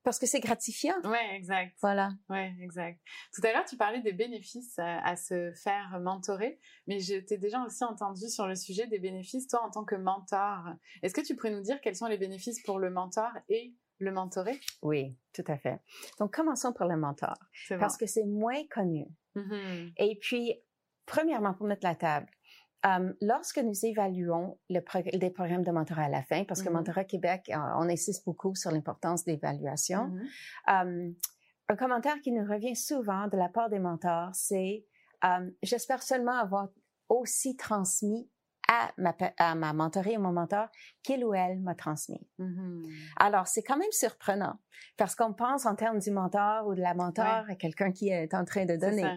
parce 0.04 0.18
que 0.18 0.26
c'est 0.26 0.40
gratifiant. 0.40 0.98
Ouais, 1.04 1.34
exact. 1.34 1.76
Voilà. 1.82 2.12
Ouais, 2.30 2.54
exact. 2.60 3.00
Tout 3.34 3.42
à 3.44 3.52
l'heure, 3.52 3.64
tu 3.64 3.76
parlais 3.76 4.00
des 4.00 4.12
bénéfices 4.12 4.78
à, 4.78 5.04
à 5.04 5.16
se 5.16 5.52
faire 5.52 5.98
mentorer, 6.00 6.58
mais 6.86 7.00
je 7.00 7.16
t'ai 7.16 7.36
déjà 7.36 7.62
aussi 7.64 7.84
entendu 7.84 8.28
sur 8.28 8.46
le 8.46 8.54
sujet 8.54 8.86
des 8.86 8.98
bénéfices, 8.98 9.48
toi, 9.48 9.62
en 9.64 9.70
tant 9.70 9.84
que 9.84 9.96
mentor. 9.96 10.64
Est-ce 11.02 11.14
que 11.14 11.20
tu 11.20 11.36
pourrais 11.36 11.50
nous 11.50 11.62
dire 11.62 11.80
quels 11.80 11.96
sont 11.96 12.06
les 12.06 12.16
bénéfices 12.16 12.62
pour 12.62 12.78
le 12.78 12.90
mentor 12.90 13.30
et 13.48 13.74
le 13.98 14.12
mentoré? 14.12 14.58
Oui, 14.82 15.16
tout 15.32 15.44
à 15.46 15.58
fait. 15.58 15.80
Donc, 16.18 16.32
commençons 16.32 16.72
par 16.72 16.88
le 16.88 16.96
mentor 16.96 17.34
bon. 17.70 17.78
parce 17.78 17.96
que 17.96 18.06
c'est 18.06 18.24
moins 18.24 18.64
connu. 18.70 19.06
Mhm. 19.34 19.92
Et 19.98 20.16
puis, 20.20 20.54
premièrement, 21.06 21.54
pour 21.54 21.66
mettre 21.66 21.84
la 21.84 21.94
table, 21.94 22.28
euh, 22.86 23.12
lorsque 23.20 23.58
nous 23.58 23.84
évaluons 23.84 24.58
le 24.70 24.80
des 25.18 25.30
programmes 25.30 25.64
de 25.64 25.70
mentorat 25.70 26.04
à 26.04 26.08
la 26.08 26.22
fin, 26.22 26.44
parce 26.44 26.62
que 26.62 26.68
Mhm. 26.68 26.74
Mentorat 26.76 27.04
Québec, 27.04 27.50
euh, 27.50 27.56
on 27.76 27.88
insiste 27.88 28.24
beaucoup 28.24 28.54
sur 28.54 28.70
l'importance 28.70 29.24
d'évaluation, 29.24 30.08
Mhm. 30.08 30.28
euh, 30.70 31.10
un 31.70 31.76
commentaire 31.76 32.20
qui 32.20 32.32
nous 32.32 32.44
revient 32.44 32.76
souvent 32.76 33.26
de 33.28 33.36
la 33.36 33.48
part 33.48 33.68
des 33.68 33.78
mentors, 33.78 34.30
c'est 34.34 34.84
j'espère 35.62 36.02
seulement 36.02 36.38
avoir 36.38 36.68
aussi 37.08 37.56
transmis 37.56 38.30
à 38.68 38.92
ma, 38.98 39.14
à 39.38 39.54
ma 39.54 39.72
mentorée 39.72 40.16
ou 40.16 40.20
mon 40.20 40.32
mentor 40.32 40.68
qu'il 41.02 41.24
ou 41.24 41.34
elle 41.34 41.58
m'a 41.60 41.74
transmis. 41.74 42.26
Mm-hmm. 42.38 42.90
Alors, 43.16 43.48
c'est 43.48 43.62
quand 43.62 43.78
même 43.78 43.90
surprenant 43.90 44.58
parce 44.96 45.14
qu'on 45.14 45.32
pense 45.32 45.66
en 45.66 45.74
termes 45.74 45.98
du 45.98 46.10
mentor 46.10 46.66
ou 46.66 46.74
de 46.74 46.80
la 46.80 46.94
mentor 46.94 47.44
à 47.48 47.54
quelqu'un 47.54 47.90
qui 47.90 48.10
est 48.10 48.34
en 48.34 48.44
train 48.44 48.66
de 48.66 48.76
donner. 48.76 49.02
Ça, 49.02 49.16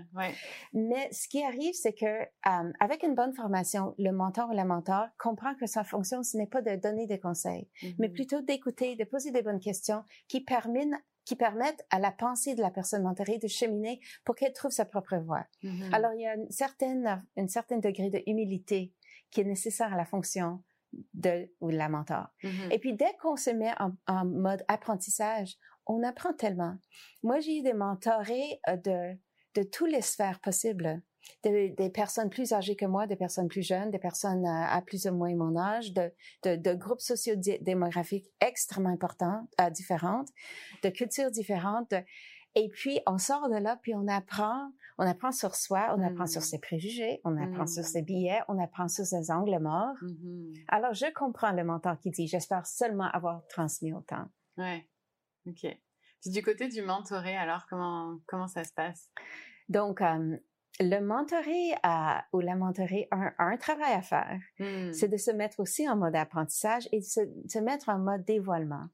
Mais 0.74 1.10
ce 1.12 1.28
qui 1.28 1.44
arrive, 1.44 1.74
c'est 1.74 1.94
que 1.94 2.06
euh, 2.06 2.72
avec 2.80 3.04
une 3.04 3.14
bonne 3.14 3.34
formation, 3.34 3.94
le 3.98 4.12
mentor 4.12 4.50
ou 4.50 4.54
la 4.54 4.66
mentor 4.66 5.08
comprend 5.20 5.54
que 5.56 5.68
sa 5.68 5.84
fonction, 5.84 6.24
ce 6.24 6.38
n'est 6.38 6.48
pas 6.48 6.62
de 6.62 6.76
donner 6.78 7.06
des 7.06 7.20
conseils, 7.20 7.68
mais 8.00 8.08
mm-hmm. 8.08 8.14
plutôt 8.14 8.42
d'écouter, 8.42 8.96
de 8.96 9.04
poser 9.04 9.32
des 9.32 9.42
bonnes 9.42 9.60
questions 9.60 10.04
qui 10.28 10.42
permettent 10.42 11.02
qui 11.24 11.36
permettent 11.36 11.86
à 11.92 12.00
la 12.00 12.12
pensée 12.12 12.56
de 12.56 12.62
la 12.62 12.72
personne 12.72 13.04
mentorée 13.04 13.38
de 13.38 13.48
cheminer 13.48 14.00
pour 14.26 14.36
qu'elle 14.36 14.54
trouve 14.54 14.72
sa 14.72 14.86
propre 14.86 15.18
voie. 15.18 15.46
Mm-hmm. 15.64 15.94
Alors, 15.94 16.14
il 16.14 16.22
y 16.22 16.26
a 16.26 16.36
une 16.36 16.50
certaine, 16.50 17.24
une 17.38 17.48
certaine 17.48 17.80
degré 17.80 18.10
de 18.10 18.24
humilité 18.26 18.92
qui 19.32 19.42
est 19.42 19.46
nécessaire 19.46 19.94
à 19.94 19.98
la 19.98 20.06
fonction 20.06 20.64
de 21.14 21.50
ou 21.62 21.70
la 21.70 21.90
mentor. 21.90 22.28
Mm-hmm. 22.44 22.74
Et 22.74 22.80
puis 22.80 22.94
dès 22.94 23.14
qu'on 23.22 23.38
se 23.38 23.50
met 23.50 23.72
en, 24.08 24.26
mode 24.26 24.64
apprentissage, 24.68 25.58
on 25.88 26.04
apprend 26.04 26.34
tellement. 26.34 26.76
Moi, 27.24 27.40
j'ai 27.40 27.60
eu 27.60 27.62
des 27.62 27.74
mentorés 27.74 28.60
euh, 28.68 28.76
de 28.76 29.18
de 29.56 29.64
tous 29.64 29.86
les 29.86 30.02
sphères 30.02 30.40
possibles. 30.40 31.02
Des, 31.44 31.92
personnes 31.94 32.30
plus 32.30 32.52
âgées 32.52 32.76
que 32.76 32.86
moi, 32.86 33.08
des 33.08 33.16
personnes 33.16 33.48
plus 33.48 33.62
jeunes, 33.62 33.92
des 33.92 34.00
personnes 34.00 34.46
à, 34.46 34.74
à 34.74 34.82
plus 34.82 35.06
ou 35.06 35.14
moins 35.14 35.36
mon 35.36 35.56
âge, 35.58 35.94
de, 35.94 36.12
de, 36.44 36.56
de 36.56 36.74
groupes 36.74 37.02
sociodémographiques 37.02 38.28
extrêmement 38.42 38.90
importants, 38.90 39.48
euh, 39.60 39.70
différentes, 39.70 40.30
de 40.84 40.90
cultures 40.90 41.32
différentes. 41.32 41.94
et 42.56 42.70
puis, 42.70 43.00
on 43.08 43.18
sort 43.18 43.50
de 43.50 43.58
là, 43.58 43.78
puis 43.82 43.94
on 43.94 44.08
apprend 44.08 44.72
on 45.02 45.08
apprend 45.08 45.32
sur 45.32 45.56
soi, 45.56 45.96
on 45.98 46.04
apprend 46.04 46.28
sur 46.28 46.42
mmh. 46.42 46.46
ses 46.46 46.60
préjugés, 46.60 47.22
on 47.24 47.36
apprend 47.36 47.66
sur 47.66 47.82
mmh. 47.82 47.86
ses 47.88 48.02
billets, 48.04 48.40
on 48.48 48.60
apprend 48.60 48.88
sur 48.88 49.04
ses 49.04 49.32
angles 49.32 49.58
morts. 49.60 49.96
Mmh 50.04 50.54
Alors, 50.68 50.94
je 50.94 51.12
comprends 51.12 51.54
le 51.54 51.64
mentor 51.64 51.98
qui 51.98 52.12
dit, 52.12 52.28
j'espère 52.28 52.68
seulement 52.68 53.10
avoir 53.12 53.42
transmis 53.48 53.94
autant. 53.94 54.28
Ouais. 54.58 54.88
OK. 55.48 55.62
Puis 56.22 56.30
du 56.30 56.44
côté 56.44 56.68
du 56.68 56.84
mentoré, 56.84 57.36
alors, 57.36 57.66
comment, 57.68 58.20
comment 58.28 58.48
ça 58.48 58.64
se 58.64 58.74
passe? 58.74 59.10
Donc, 59.70 60.04
le 60.80 61.00
mentoré 61.00 61.72
ou 62.32 62.40
la 62.40 62.56
mentorée 62.56 63.08
a 63.10 63.34
un, 63.40 63.58
travail 63.58 63.94
à 63.94 64.04
faire. 64.04 64.40
C'est 64.94 65.08
de 65.08 65.18
se 65.18 65.32
mettre 65.32 65.62
aussi 65.62 65.90
en 65.90 65.98
mode 65.98 66.16
apprentissage 66.16 66.88
et 66.92 67.00
de 67.00 67.06
se 67.06 67.60
mettre 67.60 67.90
en 67.90 67.98
mode 67.98 68.24
dévoilement 68.24 68.86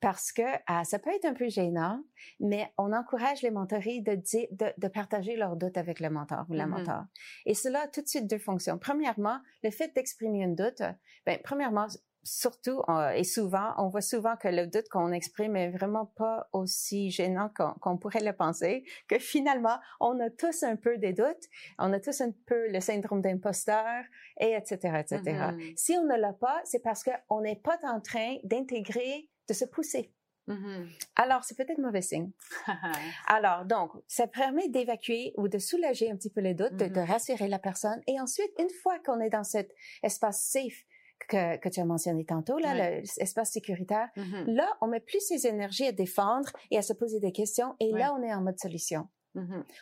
parce 0.00 0.32
que 0.32 0.42
euh, 0.42 0.84
ça 0.84 0.98
peut 0.98 1.10
être 1.10 1.24
un 1.24 1.34
peu 1.34 1.48
gênant, 1.48 2.02
mais 2.40 2.72
on 2.78 2.92
encourage 2.92 3.42
les 3.42 3.50
mentorés 3.50 4.00
de, 4.00 4.14
de, 4.14 4.72
de 4.76 4.88
partager 4.88 5.36
leurs 5.36 5.56
doutes 5.56 5.76
avec 5.76 6.00
le 6.00 6.10
mentor 6.10 6.44
ou 6.48 6.52
la 6.54 6.66
mm-hmm. 6.66 6.68
mentor. 6.68 7.04
Et 7.46 7.54
cela 7.54 7.82
a 7.82 7.88
tout 7.88 8.02
de 8.02 8.08
suite 8.08 8.28
deux 8.28 8.38
fonctions. 8.38 8.78
Premièrement, 8.78 9.40
le 9.62 9.70
fait 9.70 9.94
d'exprimer 9.94 10.44
un 10.44 10.48
doute, 10.48 10.82
ben, 11.26 11.38
premièrement, 11.42 11.86
surtout 12.24 12.82
et 13.14 13.24
souvent, 13.24 13.72
on 13.78 13.88
voit 13.88 14.02
souvent 14.02 14.36
que 14.36 14.48
le 14.48 14.66
doute 14.66 14.88
qu'on 14.90 15.12
exprime 15.12 15.56
est 15.56 15.70
vraiment 15.70 16.06
pas 16.06 16.48
aussi 16.52 17.10
gênant 17.10 17.50
qu'on 17.80 17.96
pourrait 17.96 18.22
le 18.22 18.32
penser, 18.32 18.84
que 19.08 19.18
finalement, 19.18 19.78
on 20.00 20.18
a 20.20 20.28
tous 20.30 20.62
un 20.62 20.76
peu 20.76 20.98
des 20.98 21.12
doutes, 21.12 21.44
on 21.78 21.92
a 21.92 22.00
tous 22.00 22.20
un 22.20 22.32
peu 22.46 22.68
le 22.70 22.80
syndrome 22.80 23.22
d'imposteur, 23.22 24.04
et 24.40 24.52
etc., 24.52 24.74
etc. 25.00 25.20
Mm-hmm. 25.24 25.72
Si 25.76 25.96
on 25.96 26.04
ne 26.04 26.16
l'a 26.16 26.32
pas, 26.32 26.60
c'est 26.64 26.82
parce 26.82 27.02
qu'on 27.02 27.40
n'est 27.40 27.56
pas 27.56 27.78
en 27.82 28.00
train 28.00 28.36
d'intégrer 28.44 29.28
de 29.48 29.54
se 29.54 29.64
pousser. 29.64 30.12
Mm-hmm. 30.48 30.86
Alors, 31.16 31.44
c'est 31.44 31.56
peut-être 31.56 31.78
mauvais 31.78 32.02
signe. 32.02 32.30
Alors, 33.26 33.64
donc, 33.66 33.92
ça 34.06 34.26
permet 34.26 34.68
d'évacuer 34.68 35.34
ou 35.36 35.48
de 35.48 35.58
soulager 35.58 36.10
un 36.10 36.16
petit 36.16 36.30
peu 36.30 36.40
les 36.40 36.54
doutes, 36.54 36.76
de, 36.76 36.86
mm-hmm. 36.86 37.06
rassurer 37.06 37.48
la 37.48 37.58
personne. 37.58 38.00
Et 38.06 38.18
ensuite, 38.20 38.50
une 38.58 38.70
fois 38.82 38.98
qu'on 39.00 39.20
est 39.20 39.30
dans 39.30 39.44
cet 39.44 39.74
espace 40.02 40.42
safe 40.42 40.84
que, 41.28 41.56
que 41.58 41.68
tu 41.68 41.80
as 41.80 41.84
mentionné 41.84 42.24
tantôt, 42.24 42.58
là, 42.58 43.00
l'espace 43.00 43.52
sécuritaire, 43.52 44.08
mm-hmm. 44.16 44.54
là, 44.54 44.68
on 44.80 44.86
met 44.86 45.00
plus 45.00 45.20
ses 45.20 45.46
énergies 45.46 45.86
à 45.86 45.92
défendre 45.92 46.50
et 46.70 46.78
à 46.78 46.82
se 46.82 46.94
poser 46.94 47.20
des 47.20 47.32
questions. 47.32 47.74
Et 47.80 47.92
là, 47.92 48.14
on 48.18 48.22
est 48.22 48.32
en 48.32 48.40
mode 48.40 48.58
solution. 48.58 49.08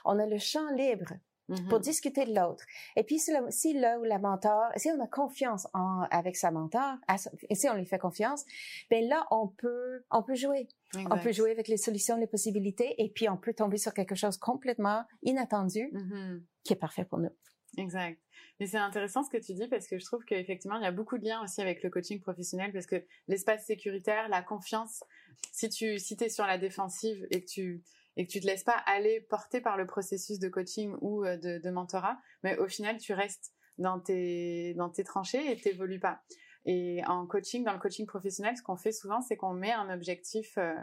On 0.04 0.18
a 0.18 0.26
le 0.26 0.38
champ 0.38 0.68
libre 0.73 1.14
pour 1.46 1.78
mm-hmm. 1.78 1.80
discuter 1.80 2.24
de 2.24 2.34
l'autre. 2.34 2.64
Et 2.96 3.04
puis 3.04 3.18
si 3.18 3.32
le, 3.32 3.50
si 3.50 3.76
ou 3.76 4.04
la 4.04 4.18
mentor, 4.18 4.70
si 4.76 4.90
on 4.90 5.00
a 5.00 5.06
confiance 5.06 5.66
en, 5.74 6.02
avec 6.10 6.36
sa 6.36 6.50
mentor, 6.50 6.96
et 7.48 7.54
si 7.54 7.68
on 7.68 7.74
lui 7.74 7.86
fait 7.86 7.98
confiance, 7.98 8.44
ben 8.90 9.06
là 9.08 9.26
on 9.30 9.48
peut 9.48 10.04
on 10.10 10.22
peut 10.22 10.34
jouer. 10.34 10.68
On 10.94 11.18
peut 11.18 11.32
jouer 11.32 11.50
avec 11.50 11.68
les 11.68 11.76
solutions, 11.76 12.16
les 12.16 12.26
possibilités, 12.26 12.94
et 13.02 13.10
puis 13.10 13.28
on 13.28 13.36
peut 13.36 13.52
tomber 13.52 13.76
sur 13.76 13.92
quelque 13.92 14.14
chose 14.14 14.38
complètement 14.38 15.04
inattendu 15.22 15.90
mm-hmm. 15.92 16.42
qui 16.64 16.72
est 16.72 16.76
parfait 16.76 17.04
pour 17.04 17.18
nous. 17.18 17.30
Exact. 17.76 18.18
Mais 18.58 18.66
c'est 18.66 18.78
intéressant 18.78 19.22
ce 19.22 19.30
que 19.30 19.36
tu 19.36 19.52
dis 19.52 19.68
parce 19.68 19.86
que 19.86 19.98
je 19.98 20.04
trouve 20.04 20.24
qu'effectivement, 20.24 20.78
il 20.78 20.82
y 20.82 20.86
a 20.86 20.92
beaucoup 20.92 21.18
de 21.18 21.24
liens 21.24 21.42
aussi 21.42 21.60
avec 21.60 21.82
le 21.82 21.90
coaching 21.90 22.20
professionnel 22.20 22.72
parce 22.72 22.86
que 22.86 23.04
l'espace 23.28 23.66
sécuritaire, 23.66 24.28
la 24.28 24.42
confiance, 24.42 25.04
si 25.52 25.68
tu 25.68 25.98
si 25.98 26.16
es 26.20 26.28
sur 26.28 26.46
la 26.46 26.56
défensive 26.56 27.26
et 27.30 27.42
que 27.42 27.46
tu 27.46 27.82
et 28.16 28.26
que 28.26 28.32
tu 28.32 28.40
te 28.40 28.46
laisses 28.46 28.64
pas 28.64 28.76
aller 28.87 29.20
porter 29.20 29.61
par 29.61 29.76
le 29.76 29.87
processus 29.87 30.38
de 30.38 30.49
coaching 30.49 30.94
ou 31.00 31.25
euh, 31.25 31.37
de, 31.37 31.70
mentorat, 31.70 32.18
mais 32.42 32.56
au 32.58 32.68
final, 32.68 32.96
tu 32.99 33.12
restes 33.12 33.52
dans 33.78 34.00
tes, 34.00 34.75
dans 34.75 34.88
tes 34.88 35.04
tranchées 35.04 35.50
et 35.50 35.56
t'évolues 35.56 36.00
pas. 36.00 36.23
Et 36.64 37.02
en 37.06 37.26
coaching, 37.26 37.64
dans 37.64 37.73
le 37.73 37.78
coaching 37.78 38.06
professionnel, 38.06 38.56
ce 38.56 38.62
qu'on 38.62 38.76
fait 38.76 38.92
souvent, 38.92 39.20
c'est 39.20 39.37
qu'on 39.37 39.52
met 39.52 39.73
un 39.73 39.92
objectif 39.92 40.56
euh, 40.58 40.75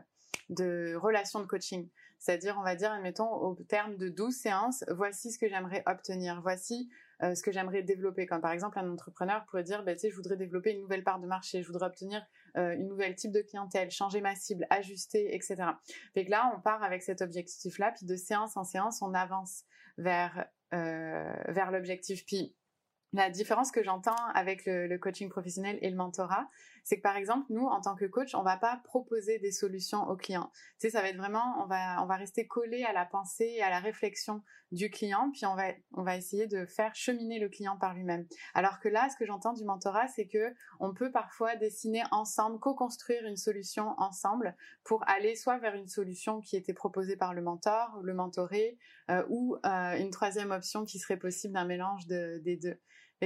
de 0.49 0.95
relation 0.95 1.39
de 1.39 1.45
coaching. 1.45 1.89
C'est-à-dire, 2.19 2.55
on 2.57 2.63
va 2.63 2.75
dire, 2.75 2.91
admettons, 2.91 3.29
au 3.29 3.53
terme 3.67 3.97
de 3.97 4.07
12 4.07 4.33
séances, 4.33 4.85
voici 4.89 5.31
ce 5.31 5.37
que 5.37 5.49
j'aimerais 5.49 5.83
obtenir, 5.87 6.39
voici 6.41 6.89
euh, 7.21 7.35
ce 7.35 7.43
que 7.43 7.51
j'aimerais 7.51 7.83
développer. 7.83 8.25
Comme 8.25 8.39
par 8.39 8.51
exemple, 8.51 8.79
un 8.79 8.89
entrepreneur 8.89 9.43
pourrait 9.45 9.63
dire, 9.63 9.83
bah, 9.83 9.93
je 10.01 10.15
voudrais 10.15 10.37
développer 10.37 10.71
une 10.71 10.81
nouvelle 10.81 11.03
part 11.03 11.19
de 11.19 11.27
marché, 11.27 11.61
je 11.61 11.67
voudrais 11.67 11.87
obtenir 11.87 12.25
euh, 12.57 12.75
une 12.75 12.87
nouvelle 12.87 13.15
type 13.15 13.31
de 13.31 13.41
clientèle, 13.41 13.89
changer 13.91 14.21
ma 14.21 14.35
cible, 14.35 14.65
ajuster, 14.69 15.35
etc. 15.35 15.55
Donc 16.15 16.29
là, 16.29 16.53
on 16.55 16.61
part 16.61 16.83
avec 16.83 17.01
cet 17.03 17.21
objectif-là, 17.21 17.91
puis 17.91 18.05
de 18.05 18.15
séance 18.15 18.57
en 18.57 18.63
séance, 18.63 19.01
on 19.01 19.13
avance 19.13 19.63
vers 19.97 20.45
euh, 20.73 21.33
vers 21.49 21.71
l'objectif. 21.71 22.25
Puis 22.25 22.55
la 23.13 23.29
différence 23.29 23.71
que 23.71 23.83
j'entends 23.83 24.15
avec 24.33 24.65
le, 24.65 24.97
coaching 24.97 25.29
professionnel 25.29 25.77
et 25.81 25.89
le 25.89 25.95
mentorat, 25.95 26.47
c'est 26.83 26.97
que 26.97 27.01
par 27.01 27.15
exemple, 27.15 27.45
nous, 27.49 27.65
en 27.65 27.79
tant 27.79 27.95
que 27.95 28.05
coach, 28.05 28.33
on 28.35 28.41
va 28.41 28.57
pas 28.57 28.81
proposer 28.83 29.39
des 29.39 29.51
solutions 29.51 30.03
aux 30.09 30.17
clients. 30.17 30.51
Tu 30.79 30.87
sais, 30.87 30.89
ça 30.89 31.01
va 31.01 31.09
être 31.09 31.17
vraiment, 31.17 31.63
on 31.63 31.67
va, 31.67 32.15
rester 32.15 32.47
collé 32.47 32.83
à 32.83 32.91
la 32.91 33.05
pensée 33.05 33.53
et 33.55 33.61
à 33.61 33.69
la 33.69 33.79
réflexion 33.79 34.41
du 34.71 34.89
client, 34.89 35.29
puis 35.31 35.45
on 35.45 35.55
va, 35.55 35.65
on 35.93 36.03
va 36.03 36.17
essayer 36.17 36.47
de 36.47 36.65
faire 36.65 36.95
cheminer 36.95 37.39
le 37.39 37.47
client 37.47 37.77
par 37.77 37.93
lui-même. 37.93 38.25
Alors 38.55 38.79
que 38.79 38.89
là, 38.89 39.07
ce 39.09 39.15
que 39.15 39.25
j'entends 39.25 39.53
du 39.53 39.63
mentorat, 39.63 40.07
c'est 40.07 40.27
que 40.27 40.53
on 40.79 40.93
peut 40.93 41.11
parfois 41.11 41.55
dessiner 41.55 42.03
ensemble, 42.11 42.59
co-construire 42.59 43.25
une 43.25 43.37
solution 43.37 43.93
ensemble 43.99 44.55
pour 44.83 45.07
aller 45.07 45.35
soit 45.35 45.59
vers 45.59 45.75
une 45.75 45.87
solution 45.87 46.41
qui 46.41 46.57
était 46.57 46.73
proposée 46.73 47.15
par 47.15 47.33
le 47.33 47.43
mentor, 47.43 47.99
le 48.01 48.13
mentoré, 48.13 48.77
euh, 49.11 49.23
ou 49.29 49.57
euh, 49.65 49.97
une 49.97 50.09
troisième 50.09 50.51
option 50.51 50.85
qui 50.85 50.97
serait 50.97 51.17
possible 51.17 51.53
d'un 51.53 51.65
mélange 51.65 52.07
des 52.07 52.57
deux. 52.57 52.79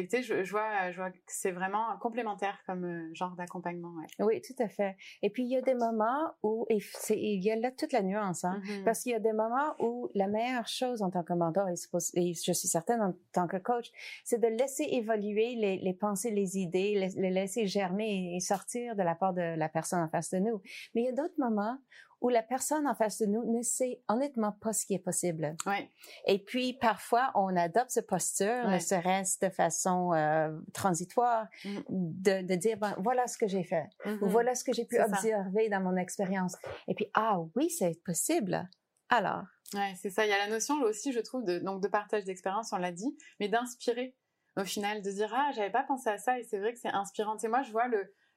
Tu 0.03 0.09
sais, 0.09 0.23
je, 0.23 0.51
vois, 0.51 0.91
je 0.91 0.97
vois 0.97 1.11
que 1.11 1.17
c'est 1.27 1.51
vraiment 1.51 1.97
complémentaire 1.99 2.57
comme 2.65 2.85
euh, 2.85 3.09
genre 3.13 3.35
d'accompagnement. 3.35 3.93
Oui, 4.19 4.41
tout 4.41 4.55
à 4.59 4.67
fait. 4.67 4.95
Et 5.21 5.29
puis, 5.29 5.43
il 5.43 5.49
y 5.49 5.57
a 5.57 5.61
des 5.61 5.73
moments 5.73 6.31
où, 6.43 6.65
et 6.69 6.79
il 7.09 7.43
y 7.43 7.51
a 7.51 7.55
là 7.55 7.71
toute 7.71 7.91
la 7.91 8.01
nuance, 8.01 8.43
hein, 8.43 8.61
mm-hmm. 8.63 8.83
parce 8.83 9.01
qu'il 9.01 9.11
y 9.11 9.15
a 9.15 9.19
des 9.19 9.33
moments 9.33 9.75
où 9.79 10.09
la 10.13 10.27
meilleure 10.27 10.67
chose 10.67 11.01
en 11.01 11.09
tant 11.09 11.23
que 11.23 11.33
mentor, 11.33 11.67
et, 11.69 12.33
je 12.33 12.51
suis 12.51 12.67
certaine 12.67 13.01
en 13.01 13.13
tant 13.33 13.47
que 13.47 13.57
coach, 13.57 13.91
c'est 14.23 14.39
de 14.39 14.47
laisser 14.47 14.83
évoluer 14.83 15.55
les, 15.55 15.77
les, 15.77 15.93
pensées, 15.93 16.31
les 16.31 16.57
idées, 16.57 17.11
les, 17.15 17.29
laisser 17.29 17.67
germer 17.67 18.35
et 18.35 18.39
sortir 18.39 18.95
de 18.95 19.03
la 19.03 19.15
part 19.15 19.33
de 19.33 19.55
la 19.57 19.69
personne 19.69 19.99
en 19.99 20.09
face 20.09 20.29
de 20.31 20.39
nous. 20.39 20.61
Mais 20.93 21.01
il 21.01 21.05
y 21.05 21.09
a 21.09 21.13
d'autres 21.13 21.39
moments 21.39 21.77
où 22.21 22.29
la 22.29 22.43
personne 22.43 22.87
en 22.87 22.95
face 22.95 23.19
de 23.19 23.25
nous 23.25 23.43
ne 23.51 23.61
sait 23.61 24.01
honnêtement 24.07 24.51
pas 24.51 24.73
ce 24.73 24.85
qui 24.85 24.93
est 24.93 24.99
possible. 24.99 25.55
Ouais. 25.65 25.89
Et 26.25 26.43
puis 26.43 26.73
parfois 26.73 27.31
on 27.35 27.55
adopte 27.55 27.91
cette 27.91 28.07
posture, 28.07 28.67
ne 28.67 28.79
serait-ce 28.79 29.45
de 29.45 29.49
façon 29.49 30.13
euh, 30.13 30.57
transitoire, 30.73 31.47
mm. 31.63 31.79
de, 31.89 32.47
de, 32.47 32.55
dire 32.55 32.77
ben, 32.77 32.95
voilà 32.99 33.27
ce 33.27 33.37
que 33.37 33.47
j'ai 33.47 33.63
fait, 33.63 33.87
ou 34.05 34.09
mm-hmm. 34.09 34.27
voilà 34.27 34.55
ce 34.55 34.63
que 34.63 34.73
j'ai 34.73 34.85
pu 34.85 34.99
observer 34.99 35.69
dans 35.69 35.81
mon 35.81 35.95
expérience. 35.95 36.55
Et 36.87 36.95
puis 36.95 37.07
ah 37.13 37.39
oui 37.55 37.69
c'est 37.69 38.01
possible. 38.03 38.67
Alors? 39.09 39.43
Ouais, 39.73 39.93
c'est 40.01 40.09
ça. 40.09 40.25
Il 40.25 40.29
y 40.29 40.33
a 40.33 40.37
la 40.37 40.49
notion 40.49 40.81
aussi, 40.81 41.13
je 41.13 41.19
trouve, 41.19 41.43
de, 41.43 41.59
donc 41.59 41.81
de 41.81 41.87
partage 41.87 42.23
d'expérience, 42.25 42.71
on 42.73 42.77
l'a 42.77 42.91
dit, 42.91 43.17
mais 43.39 43.47
d'inspirer 43.47 44.15
au 44.57 44.65
final, 44.65 45.01
de 45.01 45.11
dire 45.11 45.31
ah 45.33 45.51
j'avais 45.55 45.69
pas 45.69 45.83
pensé 45.83 46.09
à 46.09 46.17
ça 46.17 46.39
et 46.39 46.43
c'est 46.43 46.57
vrai 46.57 46.73
que 46.73 46.79
c'est 46.79 46.89
inspirant. 46.89 47.37
Et 47.37 47.47
moi 47.47 47.61
je 47.61 47.71
vois 47.71 47.87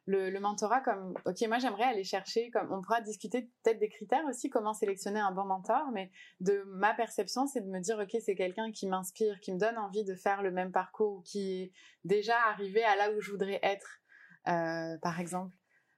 le 0.07 0.39
mentorat 0.41 0.81
comme 0.81 1.15
ok 1.25 1.43
moi 1.47 1.59
j'aimerais 1.59 1.85
aller 1.85 2.03
chercher 2.03 2.51
comme 2.51 2.73
on 2.73 2.83
pourra 2.83 3.01
discuter 3.01 3.51
peut-être 3.63 3.79
des 3.79 3.89
critères 3.89 4.25
aussi 4.29 4.51
comment 4.51 4.75
sélectionner 4.75 5.21
un 5.21 5.31
bon 5.31 5.45
mentor 5.45 5.93
mais 5.93 6.11
de 6.41 6.65
ma 6.67 6.95
perception 6.95 7.47
c'est 7.47 7.61
de 7.61 7.69
me 7.69 7.79
dire 7.79 7.99
ok 7.99 8.21
c'est 8.21 8.35
quelqu'un 8.35 8.73
qui 8.73 8.89
m'inspire 8.89 9.39
qui 9.41 9.53
me 9.53 9.59
donne 9.59 9.79
envie 9.79 10.05
de 10.05 10.15
faire 10.15 10.43
le 10.43 10.51
même 10.51 10.73
parcours 10.73 11.23
qui 11.25 11.63
est 11.63 11.73
déjà 12.03 12.37
arrivé 12.49 12.83
à 12.83 12.97
là 12.97 13.13
où 13.13 13.21
je 13.21 13.31
voudrais 13.31 13.61
être 13.63 14.01
euh, 14.49 14.97
par 15.03 15.21
exemple. 15.21 15.55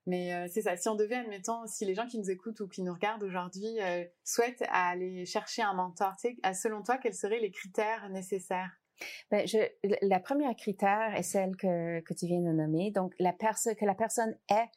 Mais 0.06 0.34
euh, 0.34 0.48
c'est 0.52 0.62
ça, 0.62 0.76
si 0.76 0.88
on 0.88 0.96
devait, 0.96 1.14
admettons, 1.14 1.64
si 1.66 1.84
les 1.84 1.94
gens 1.94 2.06
qui 2.08 2.18
nous 2.18 2.28
écoutent 2.28 2.58
ou 2.58 2.66
qui 2.66 2.82
nous 2.82 2.92
regardent 2.92 3.22
aujourd'hui 3.22 3.80
euh, 3.80 4.04
souhaitent 4.24 4.64
aller 4.70 5.24
chercher 5.26 5.62
un 5.62 5.74
mentor, 5.74 6.14
selon 6.54 6.82
toi, 6.82 6.98
quels 6.98 7.14
seraient 7.14 7.38
les 7.38 7.52
critères 7.52 8.10
nécessaires? 8.10 8.81
Ben, 9.30 9.46
je, 9.46 9.58
la 10.02 10.20
première 10.20 10.54
critère 10.56 11.14
est 11.16 11.22
celle 11.22 11.56
que, 11.56 12.00
que 12.00 12.14
tu 12.14 12.26
viens 12.26 12.40
de 12.40 12.52
nommer. 12.52 12.90
Donc, 12.90 13.14
la 13.18 13.32
que 13.32 13.84
la 13.84 13.94
personne 13.94 14.36
est 14.48 14.68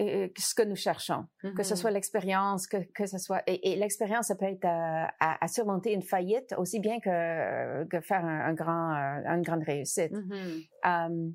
euh, 0.00 0.28
ce 0.36 0.54
que 0.54 0.62
nous 0.62 0.74
cherchons, 0.74 1.26
que 1.40 1.62
ce 1.62 1.74
mm-hmm. 1.74 1.76
soit 1.76 1.90
l'expérience, 1.92 2.66
que, 2.66 2.78
que 2.94 3.06
ce 3.06 3.18
soit 3.18 3.42
et, 3.46 3.76
l'expérience, 3.76 4.26
ça 4.26 4.34
peut 4.34 4.46
être 4.46 4.64
à, 4.64 5.08
à, 5.20 5.46
surmonter 5.46 5.92
une 5.92 6.02
faillite 6.02 6.52
aussi 6.58 6.80
bien 6.80 6.98
que, 6.98 7.84
que 7.84 8.00
faire 8.00 8.24
un, 8.24 8.54
grand, 8.54 8.92
une 9.24 9.42
grande 9.42 9.62
réussite. 9.62 10.12
Mm-hmm 10.12 11.34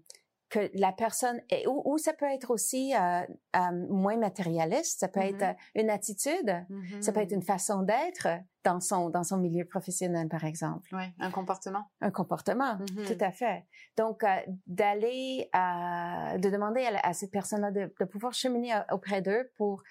que 0.50 0.70
la 0.74 0.92
personne 0.92 1.40
est, 1.50 1.68
ou, 1.68 1.82
ou 1.86 1.98
ça 1.98 2.14
peut 2.14 2.26
être 2.26 2.50
aussi 2.50 2.94
euh, 2.96 3.22
euh, 3.56 3.88
moins 3.90 4.18
matérialiste, 4.18 5.00
ça 5.00 5.08
peut 5.08 5.20
être 5.20 5.44
mm-hmm. 5.44 5.56
une 5.76 5.90
attitude, 5.90 6.66
ça 7.02 7.12
peut 7.12 7.20
être 7.20 7.32
une 7.32 7.40
mm-hmm. 7.40 7.46
façon 7.46 7.84
d'être 7.84 8.28
dans 8.64 8.80
son 8.80 9.10
dans 9.10 9.24
son 9.24 9.38
milieu 9.38 9.66
professionnel 9.66 10.28
par 10.28 10.44
exemple. 10.44 10.90
Oui, 10.92 11.04
un 11.20 11.32
comportement. 11.32 11.86
Un 12.02 12.12
comportement, 12.12 12.76
mm-hmm. 12.76 13.06
tout 13.06 13.24
à 13.24 13.32
fait. 13.32 13.66
Donc 13.96 14.24
euh, 14.24 14.36
d'aller 14.66 15.50
de 15.54 16.50
demander 16.50 16.84
à, 16.86 17.08
à 17.08 17.14
cette 17.14 17.32
personne-là 17.32 17.72
de, 17.72 17.94
de, 18.00 18.06
pouvoir 18.06 18.34
cheminer 18.34 18.74
auprès 18.92 19.22
d'eux 19.22 19.52
pour 19.56 19.84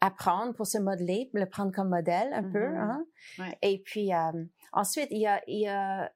apprendre, 0.00 0.54
pour 0.54 0.66
se 0.66 0.78
modeler, 0.78 1.30
le 1.34 1.46
prendre 1.46 1.72
comme 1.72 1.90
modèle 1.90 2.32
un 2.32 2.42
peu. 2.42 2.64
Hein? 2.64 3.04
Ouais. 3.38 3.58
Et 3.62 3.82
puis 3.84 4.10
ensuite 4.72 5.08
il 5.10 5.18
y 5.18 5.26
a 5.26 5.42
il 5.46 5.60
y 5.60 5.68
a 5.68 6.10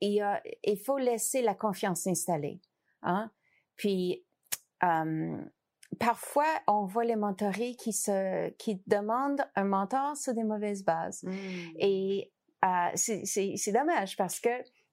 il 0.00 0.12
y 0.12 0.20
a 0.20 0.40
il 0.62 0.78
faut 0.78 0.98
laisser 0.98 1.42
la 1.42 1.54
confiance 1.54 2.02
s'installer. 2.02 2.60
Hein? 3.02 3.30
Puis 3.80 4.26
parfois, 5.98 6.44
on 6.66 6.84
voit 6.84 7.04
les 7.04 7.16
mentorés 7.16 7.74
qui 7.76 7.94
se 7.94 8.50
qui 8.58 8.82
demandent 8.86 9.42
un 9.56 9.64
mentor 9.64 10.18
sur 10.18 10.34
des 10.34 10.44
mauvaises 10.44 10.84
bases. 10.84 11.22
Mmh. 11.22 11.30
Et 11.78 12.30
euh, 12.62 12.90
c'est 12.94 13.72
dommage 13.72 14.18
parce 14.18 14.38
que 14.38 14.50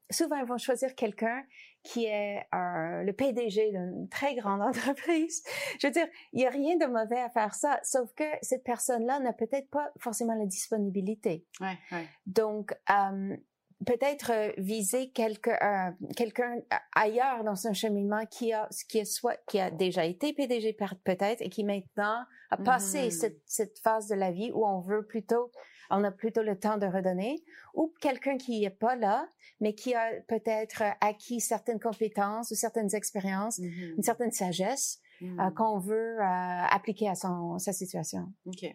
souvent, 0.09 0.37
ils 0.37 0.45
vont 0.45 0.57
choisir 0.57 0.95
quelqu'un 0.95 1.43
qui 1.83 2.05
est 2.05 2.45
le 2.53 3.11
PDG 3.11 3.71
d'une 3.71 4.07
très 4.07 4.35
grande 4.35 4.61
entreprise. 4.69 5.43
Je 5.81 5.87
veux 5.87 5.93
dire, 5.93 6.07
il 6.31 6.39
n'y 6.39 6.45
a 6.45 6.49
rien 6.49 6.77
de 6.77 6.85
mauvais 6.85 7.19
à 7.19 7.29
faire 7.29 7.55
ça, 7.55 7.81
sauf 7.83 8.13
que 8.13 8.23
cette 8.41 8.63
personne-là 8.63 9.19
n'a 9.19 9.33
peut-être 9.33 9.69
pas 9.69 9.91
forcément 9.99 10.33
la 10.33 10.45
disponibilité. 10.45 11.45
Ouais, 11.59 11.77
ouais. 11.91 12.07
Donc, 12.25 12.73
peut-être 13.85 14.31
euh, 14.31 14.51
viser 14.57 15.09
quelqu'un 15.11 15.57
euh, 15.61 16.05
quelqu'un 16.15 16.59
ailleurs 16.95 17.43
dans 17.43 17.67
un 17.67 17.73
cheminement 17.73 18.25
qui 18.25 18.51
a 18.51 18.67
qui 18.89 18.99
est 18.99 19.05
soit 19.05 19.37
qui 19.47 19.59
a 19.59 19.69
déjà 19.69 20.05
été 20.05 20.33
PDG 20.33 20.75
peut-être 21.03 21.41
et 21.41 21.49
qui 21.49 21.63
maintenant 21.63 22.23
a 22.49 22.57
passé 22.57 23.07
mm-hmm. 23.07 23.11
cette, 23.11 23.41
cette 23.45 23.79
phase 23.79 24.07
de 24.07 24.15
la 24.15 24.31
vie 24.31 24.51
où 24.53 24.65
on 24.65 24.79
veut 24.79 25.05
plutôt 25.05 25.51
on 25.91 26.03
a 26.03 26.11
plutôt 26.11 26.41
le 26.41 26.57
temps 26.59 26.77
de 26.77 26.87
redonner 26.87 27.43
ou 27.75 27.93
quelqu'un 28.01 28.37
qui 28.37 28.63
est 28.63 28.69
pas 28.71 28.95
là 28.95 29.27
mais 29.59 29.73
qui 29.73 29.93
a 29.93 30.11
peut-être 30.27 30.83
acquis 30.99 31.39
certaines 31.39 31.79
compétences 31.79 32.49
ou 32.51 32.55
certaines 32.55 32.95
expériences 32.95 33.59
une 33.59 33.69
mm-hmm. 33.69 34.03
certaine 34.03 34.31
sagesse 34.31 35.01
euh, 35.21 35.25
mm-hmm. 35.25 35.53
qu'on 35.53 35.77
veut 35.77 36.17
appliquer 36.19 37.09
à 37.09 37.15
son 37.15 37.59
sa 37.59 37.73
situation. 37.73 38.33
OK. 38.45 38.65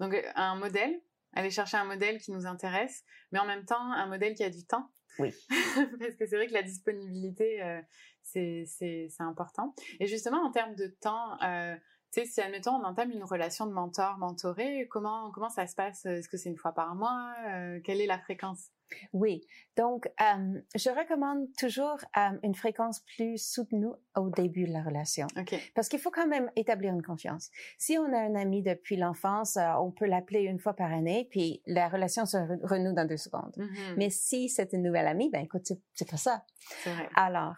Donc 0.00 0.14
un 0.34 0.54
modèle 0.56 1.00
aller 1.34 1.50
chercher 1.50 1.76
un 1.76 1.84
modèle 1.84 2.18
qui 2.18 2.32
nous 2.32 2.46
intéresse, 2.46 3.04
mais 3.32 3.38
en 3.38 3.46
même 3.46 3.64
temps 3.64 3.92
un 3.92 4.06
modèle 4.06 4.34
qui 4.34 4.44
a 4.44 4.50
du 4.50 4.64
temps. 4.64 4.90
Oui. 5.18 5.34
Parce 5.98 6.14
que 6.16 6.26
c'est 6.26 6.36
vrai 6.36 6.46
que 6.46 6.52
la 6.52 6.62
disponibilité, 6.62 7.62
euh, 7.62 7.80
c'est 8.22 9.08
important. 9.18 9.74
Et 10.00 10.06
justement, 10.06 10.44
en 10.44 10.50
termes 10.50 10.74
de 10.74 10.86
temps, 11.00 11.40
euh, 11.42 11.76
tu 12.12 12.20
sais, 12.20 12.26
si 12.26 12.40
admettons 12.40 12.72
on 12.72 12.84
entame 12.84 13.10
une 13.10 13.24
relation 13.24 13.66
de 13.66 13.72
mentor-mentoré, 13.72 14.88
comment, 14.88 15.30
comment 15.30 15.50
ça 15.50 15.66
se 15.66 15.74
passe? 15.74 16.06
Est-ce 16.06 16.28
que 16.28 16.36
c'est 16.36 16.48
une 16.48 16.56
fois 16.56 16.72
par 16.72 16.94
mois? 16.94 17.34
Euh, 17.48 17.80
Quelle 17.84 18.00
est 18.00 18.06
la 18.06 18.18
fréquence? 18.18 18.70
Oui, 19.12 19.46
donc 19.76 20.10
euh, 20.18 20.60
je 20.74 20.88
recommande 20.88 21.46
toujours 21.58 21.98
euh, 22.16 22.38
une 22.42 22.54
fréquence 22.54 23.00
plus 23.16 23.36
soutenue 23.36 23.92
au 24.16 24.30
début 24.30 24.66
de 24.66 24.72
la 24.72 24.82
relation. 24.82 25.26
Parce 25.74 25.90
qu'il 25.90 25.98
faut 25.98 26.10
quand 26.10 26.26
même 26.26 26.50
établir 26.56 26.94
une 26.94 27.02
confiance. 27.02 27.50
Si 27.78 27.98
on 27.98 28.10
a 28.14 28.18
un 28.18 28.34
ami 28.34 28.62
depuis 28.62 28.96
l'enfance, 28.96 29.58
on 29.78 29.90
peut 29.90 30.06
l'appeler 30.06 30.40
une 30.40 30.58
fois 30.58 30.72
par 30.72 30.90
année, 30.90 31.28
puis 31.30 31.62
la 31.66 31.88
relation 31.90 32.24
se 32.24 32.38
renoue 32.66 32.94
dans 32.94 33.06
deux 33.06 33.18
secondes. 33.18 33.52
Mm-hmm. 33.58 33.94
Mais 33.98 34.08
si 34.08 34.48
c'est 34.48 34.72
une 34.72 34.82
nouvelle 34.82 35.06
amie, 35.06 35.28
ben 35.28 35.44
écoute, 35.44 35.70
c'est 35.92 36.10
pas 36.10 36.16
ça. 36.16 36.46
Vrai. 36.86 37.10
Alors, 37.14 37.56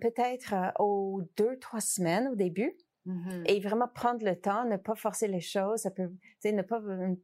peut-être 0.00 0.54
aux 0.78 1.22
deux, 1.36 1.58
trois 1.58 1.80
semaines 1.80 2.28
au 2.28 2.36
début, 2.36 2.76
Mm-hmm. 3.06 3.44
Et 3.46 3.60
vraiment 3.60 3.88
prendre 3.88 4.24
le 4.24 4.36
temps, 4.38 4.64
ne 4.64 4.76
pas 4.76 4.94
forcer 4.94 5.26
les 5.26 5.40
choses. 5.40 5.80
Ça 5.80 5.90
peut, 5.90 6.10
ne 6.44 6.62
pas, 6.62 6.80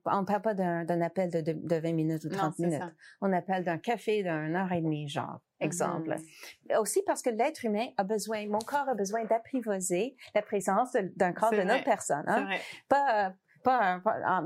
on 0.06 0.24
parle 0.24 0.42
pas 0.42 0.54
d'un 0.54 1.00
appel 1.00 1.30
de, 1.30 1.40
de, 1.40 1.76
20 1.76 1.92
minutes 1.92 2.24
ou 2.24 2.28
30 2.28 2.58
minutes. 2.58 2.82
On 3.20 3.32
appelle 3.32 3.64
d'un 3.64 3.78
café 3.78 4.22
d'une 4.22 4.56
heure 4.56 4.72
et 4.72 4.80
demie, 4.80 5.08
genre, 5.08 5.40
exemple. 5.60 6.16
Mm-hmm. 6.16 6.78
Aussi 6.78 7.02
parce 7.06 7.22
que 7.22 7.30
l'être 7.30 7.64
humain 7.64 7.88
a 7.98 8.04
besoin, 8.04 8.46
mon 8.48 8.58
corps 8.58 8.88
a 8.88 8.94
besoin 8.94 9.24
d'apprivoiser 9.24 10.16
la 10.34 10.42
présence 10.42 10.96
d'un 11.16 11.32
corps 11.32 11.52
de 11.52 11.62
notre 11.62 11.84
personne. 11.84 12.24
Hein? 12.26 12.48
Pas, 12.88 13.34
pas, 13.66 14.00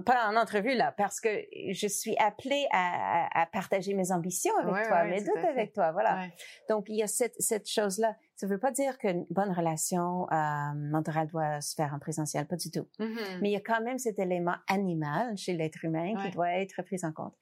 pas, 0.07 0.31
en, 0.31 0.37
entrevue 0.37 0.75
là, 0.75 0.95
parce 0.97 1.21
que 1.21 1.29
je 1.73 1.87
suis 1.87 2.17
appelée 2.17 2.67
à, 2.73 3.43
à, 3.43 3.47
partager 3.47 3.93
mes 3.93 4.13
ambitions 4.13 4.57
avec 4.59 4.89
toi, 4.89 5.05
mes 5.05 5.21
doutes 5.21 5.45
avec 5.47 5.75
toi, 5.75 5.93
voilà. 5.93 6.27
Donc 6.71 6.87
il 6.89 6.97
y 6.97 7.03
a 7.03 7.07
cette, 7.07 7.35
cette 7.39 7.69
chose 7.69 7.99
là. 7.99 8.17
Ça 8.37 8.47
ne 8.47 8.53
veut 8.53 8.59
pas 8.59 8.71
dire 8.71 8.97
qu'une 8.97 9.27
bonne 9.29 9.53
relation 9.53 10.27
euh, 10.33 10.73
mentorale 10.75 11.27
doit 11.27 11.61
se 11.61 11.75
faire 11.75 11.93
en 11.93 11.99
présentiel, 11.99 12.47
pas 12.47 12.57
du 12.57 12.71
tout. 12.71 12.89
Mm-hmm. 12.99 13.41
Mais 13.43 13.51
il 13.51 13.53
y 13.53 13.57
a 13.57 13.61
quand 13.61 13.83
même 13.83 13.99
cet 13.99 14.19
élément 14.19 14.57
animal 14.67 15.37
chez 15.37 15.53
l'être 15.53 15.85
humain 15.85 16.15
qui 16.23 16.31
doit 16.31 16.53
être 16.53 16.81
pris 16.83 17.01
en 17.03 17.13
compte. 17.13 17.35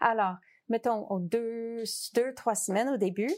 Alors, 0.00 0.36
mettons, 0.68 1.06
aux 1.10 1.20
deux, 1.20 1.82
deux, 2.14 2.34
trois 2.34 2.54
semaines 2.54 2.88
au 2.88 2.96
début, 2.96 3.30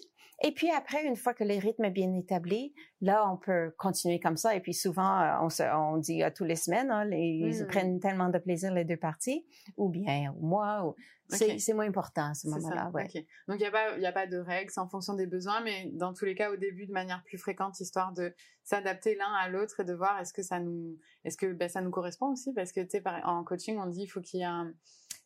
et 0.42 0.52
puis 0.52 0.70
après, 0.70 1.04
une 1.06 1.16
fois 1.16 1.32
que 1.32 1.44
le 1.44 1.54
rythme 1.58 1.84
est 1.84 1.90
bien 1.90 2.12
établi, 2.14 2.74
là, 3.00 3.30
on 3.32 3.38
peut 3.38 3.72
continuer 3.78 4.20
comme 4.20 4.36
ça. 4.36 4.54
Et 4.54 4.60
puis 4.60 4.74
souvent, 4.74 5.18
euh, 5.20 5.32
on, 5.40 5.48
se, 5.48 5.62
on 5.62 5.96
dit 5.96 6.22
à 6.22 6.30
tous 6.30 6.44
les 6.44 6.56
semaines, 6.56 6.90
hein, 6.90 7.08
ils 7.10 7.62
hmm. 7.62 7.66
prennent 7.66 8.00
tellement 8.00 8.28
de 8.28 8.38
plaisir 8.38 8.72
les 8.72 8.84
deux 8.84 8.98
parties, 8.98 9.46
ou 9.78 9.88
bien 9.88 10.34
au 10.38 10.44
mois. 10.44 10.86
Ou... 10.86 10.94
C'est 11.28 11.72
moins 11.72 11.86
important 11.86 12.30
à 12.30 12.34
ce 12.34 12.48
moment-là. 12.48 12.90
Ouais. 12.94 13.08
Donc 13.48 13.56
il 13.56 13.58
n'y 13.58 13.66
a 13.66 13.70
pas 13.70 13.96
il 13.96 14.06
a 14.06 14.12
pas 14.12 14.26
de 14.26 14.38
règles, 14.38 14.70
c'est 14.70 14.80
en 14.80 14.88
fonction 14.88 15.14
des 15.14 15.26
besoins, 15.26 15.60
mais 15.60 15.90
dans 15.92 16.14
tous 16.14 16.24
les 16.24 16.34
cas 16.34 16.50
au 16.52 16.56
début 16.56 16.86
de 16.86 16.92
manière 16.92 17.22
plus 17.24 17.38
fréquente, 17.38 17.80
histoire 17.80 18.12
de 18.12 18.34
s'adapter 18.64 19.14
l'un 19.14 19.32
à 19.32 19.48
l'autre 19.48 19.80
et 19.80 19.84
de 19.84 19.94
voir 19.94 20.18
est-ce 20.20 20.32
que 20.32 20.42
ça 20.42 20.60
nous 20.60 20.98
est-ce 21.24 21.36
que 21.36 21.52
ben, 21.52 21.68
ça 21.68 21.80
nous 21.80 21.90
correspond 21.90 22.32
aussi 22.32 22.52
parce 22.52 22.72
que 22.72 22.80
tu 22.80 23.00
en 23.24 23.44
coaching 23.44 23.78
on 23.78 23.86
dit 23.86 24.02
il 24.02 24.08
faut 24.08 24.20
qu'il 24.20 24.40
y 24.40 24.42
ait 24.42 24.46
un 24.46 24.72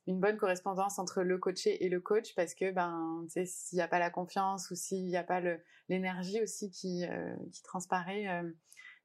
une 0.06 0.20
bonne 0.20 0.36
correspondance 0.36 0.98
entre 0.98 1.22
le 1.22 1.38
coaché 1.38 1.84
et 1.84 1.88
le 1.88 2.00
coach 2.00 2.34
parce 2.34 2.54
que 2.54 2.70
ben 2.72 3.24
s'il 3.44 3.76
n'y 3.76 3.82
a 3.82 3.88
pas 3.88 3.98
la 3.98 4.10
confiance 4.10 4.70
ou 4.70 4.74
s'il 4.74 5.06
n'y 5.06 5.16
a 5.16 5.22
pas 5.24 5.40
l'énergie 5.88 6.42
aussi 6.42 6.70
qui 6.70 7.06
euh, 7.06 7.34
qui 7.52 7.62
transparaît 7.62 8.28
euh, 8.28 8.50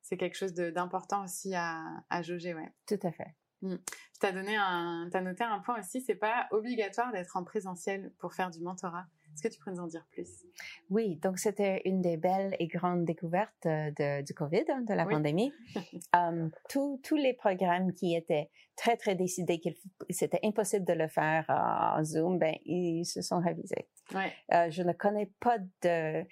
c'est 0.01 0.17
quelque 0.17 0.36
chose 0.36 0.53
d'important 0.53 1.23
aussi 1.23 1.53
à, 1.55 1.81
à 2.10 2.21
jauger 2.21 2.53
ouais 2.53 2.71
tout 2.88 2.99
à 3.03 3.12
fait 3.12 3.36
mmh. 3.61 3.75
tu 4.19 4.25
as 4.25 4.31
donné 4.31 4.55
un 4.55 5.09
noté 5.21 5.43
un 5.43 5.59
point 5.59 5.79
aussi 5.79 6.01
c'est 6.01 6.15
pas 6.15 6.47
obligatoire 6.51 7.11
d'être 7.11 7.37
en 7.37 7.43
présentiel 7.43 8.11
pour 8.19 8.33
faire 8.33 8.49
du 8.49 8.61
mentorat 8.61 9.05
est-ce 9.35 9.43
que 9.43 9.53
tu 9.53 9.59
pourrais 9.59 9.75
nous 9.75 9.81
en 9.81 9.87
dire 9.87 10.05
plus? 10.11 10.45
Oui, 10.89 11.17
donc 11.17 11.39
c'était 11.39 11.81
une 11.83 12.01
des 12.01 12.15
belles 12.15 12.55
et 12.57 12.67
grandes 12.67 13.03
découvertes 13.03 13.65
euh, 13.65 13.91
de, 13.91 14.21
du 14.23 14.33
COVID, 14.33 14.63
hein, 14.69 14.81
de 14.87 14.93
la 14.93 15.05
pandémie. 15.05 15.51
um, 16.13 16.51
tous 16.69 17.15
les 17.17 17.33
programmes 17.33 17.91
qui 17.91 18.15
étaient 18.15 18.49
très, 18.77 18.95
très 18.95 19.15
décidés 19.15 19.59
que 19.59 19.69
c'était 20.09 20.39
impossible 20.43 20.85
de 20.85 20.93
le 20.93 21.09
faire 21.09 21.45
en 21.49 22.01
Zoom, 22.05 22.39
ben, 22.39 22.55
ils 22.63 23.03
se 23.03 23.21
sont 23.21 23.41
révisés. 23.41 23.89
Ouais. 24.13 24.31
Euh, 24.53 24.69
je 24.69 24.83
ne 24.83 24.93
connais 24.93 25.29
pas 25.41 25.57
de... 25.81 26.25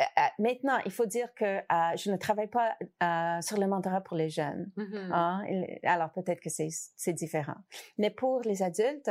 Euh, 0.00 0.22
maintenant, 0.38 0.78
il 0.84 0.92
faut 0.92 1.06
dire 1.06 1.32
que 1.34 1.60
je 1.96 2.10
ne 2.10 2.16
travaille 2.16 2.48
pas 2.48 2.76
sur 3.42 3.58
le 3.58 3.66
mentorat 3.66 4.00
pour 4.00 4.16
les 4.16 4.30
jeunes. 4.30 4.70
Mm-hmm. 4.76 5.12
hein? 5.12 5.42
Alors 5.82 6.10
peut-être 6.12 6.40
que 6.40 6.50
c'est 6.50 7.12
différent. 7.12 7.56
Mais 7.98 8.10
pour 8.10 8.40
les 8.42 8.62
adultes, 8.62 9.10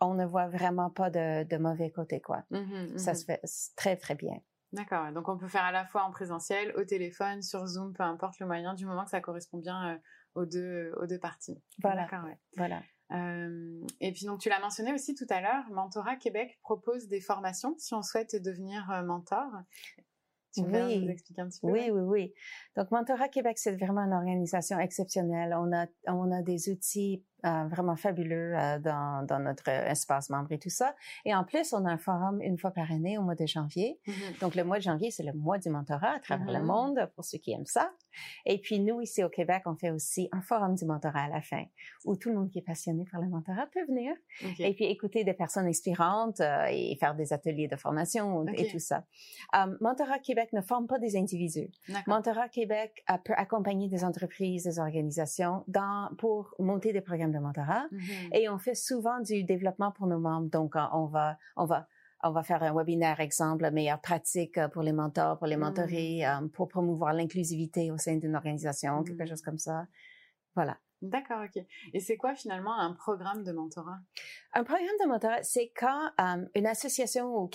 on 0.00 0.14
ne 0.14 0.24
voit 0.24 0.48
vraiment 0.48 0.90
pas 0.90 1.10
de, 1.10 1.56
mauvais 1.56 1.90
côté, 1.90 2.20
quoi. 2.20 2.44
Mmh 2.50 2.98
ça 2.98 3.12
mmh 3.12 3.14
se 3.14 3.24
fait 3.24 3.40
très, 3.76 3.96
très 3.96 4.14
bien. 4.14 4.38
D'accord. 4.72 5.12
Donc, 5.12 5.28
on 5.28 5.38
peut 5.38 5.48
faire 5.48 5.64
à 5.64 5.72
la 5.72 5.86
fois 5.86 6.02
en 6.02 6.10
présentiel, 6.10 6.72
au 6.76 6.84
téléphone, 6.84 7.42
sur 7.42 7.64
Zoom, 7.66 7.92
peu 7.92 8.02
importe 8.02 8.40
le 8.40 8.46
moyen, 8.46 8.74
du 8.74 8.86
moment 8.86 9.04
que 9.04 9.10
ça 9.10 9.20
correspond 9.20 9.58
bien 9.58 9.94
euh, 9.94 9.98
aux, 10.34 10.46
deux, 10.46 10.92
aux 10.96 11.06
deux 11.06 11.18
parties. 11.18 11.62
Voilà. 11.80 12.08
Voilà. 12.56 12.82
Euh, 13.12 13.86
et 14.00 14.12
puis, 14.12 14.26
donc, 14.26 14.40
tu 14.40 14.48
l'as 14.48 14.60
mentionné 14.60 14.92
aussi 14.92 15.14
tout 15.14 15.26
à 15.28 15.40
l'heure, 15.40 15.64
Mentorat 15.70 16.16
Québec 16.16 16.58
propose 16.62 17.08
des 17.08 17.20
formations 17.20 17.74
si 17.78 17.94
on 17.94 18.02
souhaite 18.02 18.36
devenir 18.42 18.90
euh, 18.90 19.02
mentor. 19.02 19.50
Tu 20.54 20.62
oui. 20.62 21.00
nous 21.00 21.10
expliquer 21.10 21.42
un 21.42 21.48
petit 21.48 21.60
peu? 21.60 21.70
Oui, 21.70 21.90
oui, 21.90 22.00
oui. 22.00 22.34
Donc, 22.76 22.90
Mentorat 22.90 23.28
Québec, 23.28 23.58
c'est 23.58 23.76
vraiment 23.76 24.02
une 24.02 24.12
organisation 24.12 24.78
exceptionnelle. 24.78 25.54
On 25.58 25.72
a, 25.72 25.86
on 26.06 26.30
a 26.30 26.42
des 26.42 26.70
outils 26.70 27.24
euh, 27.44 27.64
vraiment 27.68 27.96
fabuleux 27.96 28.54
euh, 28.56 28.78
dans, 28.78 29.24
dans 29.26 29.38
notre 29.38 29.68
espace 29.68 30.30
membre 30.30 30.52
et 30.52 30.58
tout 30.58 30.70
ça. 30.70 30.94
Et 31.24 31.34
en 31.34 31.44
plus, 31.44 31.72
on 31.72 31.84
a 31.84 31.90
un 31.90 31.98
forum 31.98 32.40
une 32.42 32.58
fois 32.58 32.70
par 32.70 32.90
année 32.90 33.18
au 33.18 33.22
mois 33.22 33.34
de 33.34 33.46
janvier. 33.46 33.98
Mhm. 34.06 34.14
Donc, 34.40 34.54
le 34.54 34.64
mois 34.64 34.78
de 34.78 34.82
janvier, 34.82 35.10
c'est 35.10 35.22
le 35.22 35.32
mois 35.32 35.58
du 35.58 35.68
mentorat 35.68 36.14
à 36.16 36.20
travers 36.20 36.50
le 36.52 36.60
Mhm. 36.60 36.66
monde, 36.66 37.10
pour 37.14 37.24
ceux 37.24 37.38
qui 37.38 37.52
aiment 37.52 37.66
ça. 37.66 37.90
Et 38.46 38.58
puis, 38.58 38.80
nous, 38.80 39.00
ici 39.00 39.22
au 39.24 39.28
Québec, 39.28 39.62
on 39.66 39.74
fait 39.76 39.90
aussi 39.90 40.28
un 40.32 40.40
forum 40.40 40.74
du 40.74 40.84
mentorat 40.84 41.24
à 41.24 41.28
la 41.28 41.42
fin, 41.42 41.64
où 42.04 42.16
tout 42.16 42.30
le 42.30 42.36
monde 42.36 42.50
qui 42.50 42.58
est 42.58 42.62
passionné 42.62 43.04
par 43.10 43.20
le 43.20 43.28
mentorat 43.28 43.66
peut 43.72 43.84
venir 43.86 44.14
et 44.58 44.74
puis 44.74 44.84
écouter 44.84 45.24
des 45.24 45.34
personnes 45.34 45.66
inspirantes 45.66 46.40
euh, 46.40 46.66
et 46.70 46.96
faire 47.00 47.14
des 47.14 47.32
ateliers 47.32 47.68
de 47.68 47.76
formation 47.76 48.46
et 48.48 48.66
tout 48.68 48.78
ça. 48.78 49.04
Euh, 49.56 49.76
mentorat 49.80 50.18
Québec 50.18 50.52
ne 50.52 50.60
forme 50.60 50.86
pas 50.86 50.98
des 50.98 51.16
individus. 51.16 51.70
Mentorat 52.06 52.48
Québec 52.48 53.04
euh, 53.10 53.14
peut 53.24 53.34
accompagner 53.36 53.88
des 53.88 54.04
entreprises, 54.04 54.64
des 54.64 54.78
organisations 54.78 55.64
dans, 55.68 56.10
pour 56.18 56.54
monter 56.58 56.92
des 56.92 57.00
programmes 57.00 57.32
de 57.34 57.38
mentorat. 57.38 57.84
Mhm. 57.90 58.30
Et 58.32 58.48
on 58.48 58.58
fait 58.58 58.74
souvent 58.74 59.20
du 59.20 59.44
développement 59.44 59.90
pour 59.92 60.06
nos 60.06 60.18
membres. 60.18 60.48
Donc, 60.48 60.74
on 60.92 61.04
va, 61.06 61.36
on 61.56 61.66
va, 61.66 61.86
on 62.22 62.30
va 62.30 62.42
faire 62.42 62.62
un 62.62 62.72
webinaire, 62.74 63.20
exemple, 63.20 63.70
meilleures 63.70 64.00
pratiques 64.00 64.56
euh, 64.56 64.68
pour 64.68 64.82
les 64.82 64.92
mentors, 64.92 65.36
pour 65.38 65.46
les 65.46 65.56
Mm. 65.58 65.60
mentorés, 65.60 66.26
euh, 66.26 66.48
pour 66.54 66.68
promouvoir 66.68 67.12
l'inclusivité 67.12 67.90
au 67.90 67.98
sein 67.98 68.16
d'une 68.16 68.34
organisation, 68.34 69.00
Mm. 69.00 69.04
quelque 69.04 69.26
chose 69.26 69.42
comme 69.42 69.58
ça. 69.58 69.86
Voilà. 70.54 70.78
D'accord, 71.02 71.42
ok. 71.44 71.62
Et 71.92 72.00
c'est 72.00 72.16
quoi 72.16 72.34
finalement 72.34 72.74
un 72.78 72.94
programme 72.94 73.42
de 73.44 73.52
mentorat? 73.52 73.98
Un 74.54 74.64
programme 74.64 74.96
de 75.02 75.06
mentorat, 75.06 75.42
c'est 75.42 75.70
quand 75.76 76.00
euh, 76.18 76.46
une 76.54 76.66
association 76.66 77.26
ou, 77.36 77.50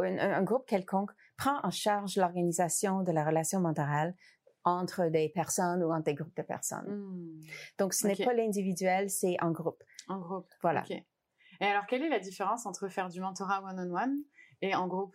un, 0.00 0.18
un 0.18 0.42
groupe 0.42 0.64
quelconque 0.66 1.10
prend 1.36 1.58
en 1.62 1.70
charge 1.70 2.16
l'organisation 2.16 3.02
de 3.02 3.12
la 3.12 3.22
relation 3.24 3.60
mentorale 3.60 4.14
entre 4.64 5.08
des 5.08 5.28
personnes 5.30 5.82
ou 5.82 5.92
entre 5.92 6.04
des 6.04 6.14
groupes 6.14 6.36
de 6.36 6.42
personnes. 6.42 6.86
Hmm. 6.86 7.40
Donc, 7.78 7.94
ce 7.94 8.06
n'est 8.06 8.16
pas 8.16 8.34
l'individuel, 8.34 9.10
c'est 9.10 9.36
en 9.40 9.50
groupe. 9.50 9.82
En 10.08 10.18
groupe. 10.18 10.48
Voilà. 10.62 10.84
Et 11.60 11.66
alors, 11.66 11.86
quelle 11.86 12.02
est 12.02 12.08
la 12.08 12.20
différence 12.20 12.66
entre 12.66 12.88
faire 12.88 13.08
du 13.08 13.20
mentorat 13.20 13.62
one-on-one 13.62 14.16
et 14.62 14.74
en 14.74 14.86
groupe? 14.86 15.14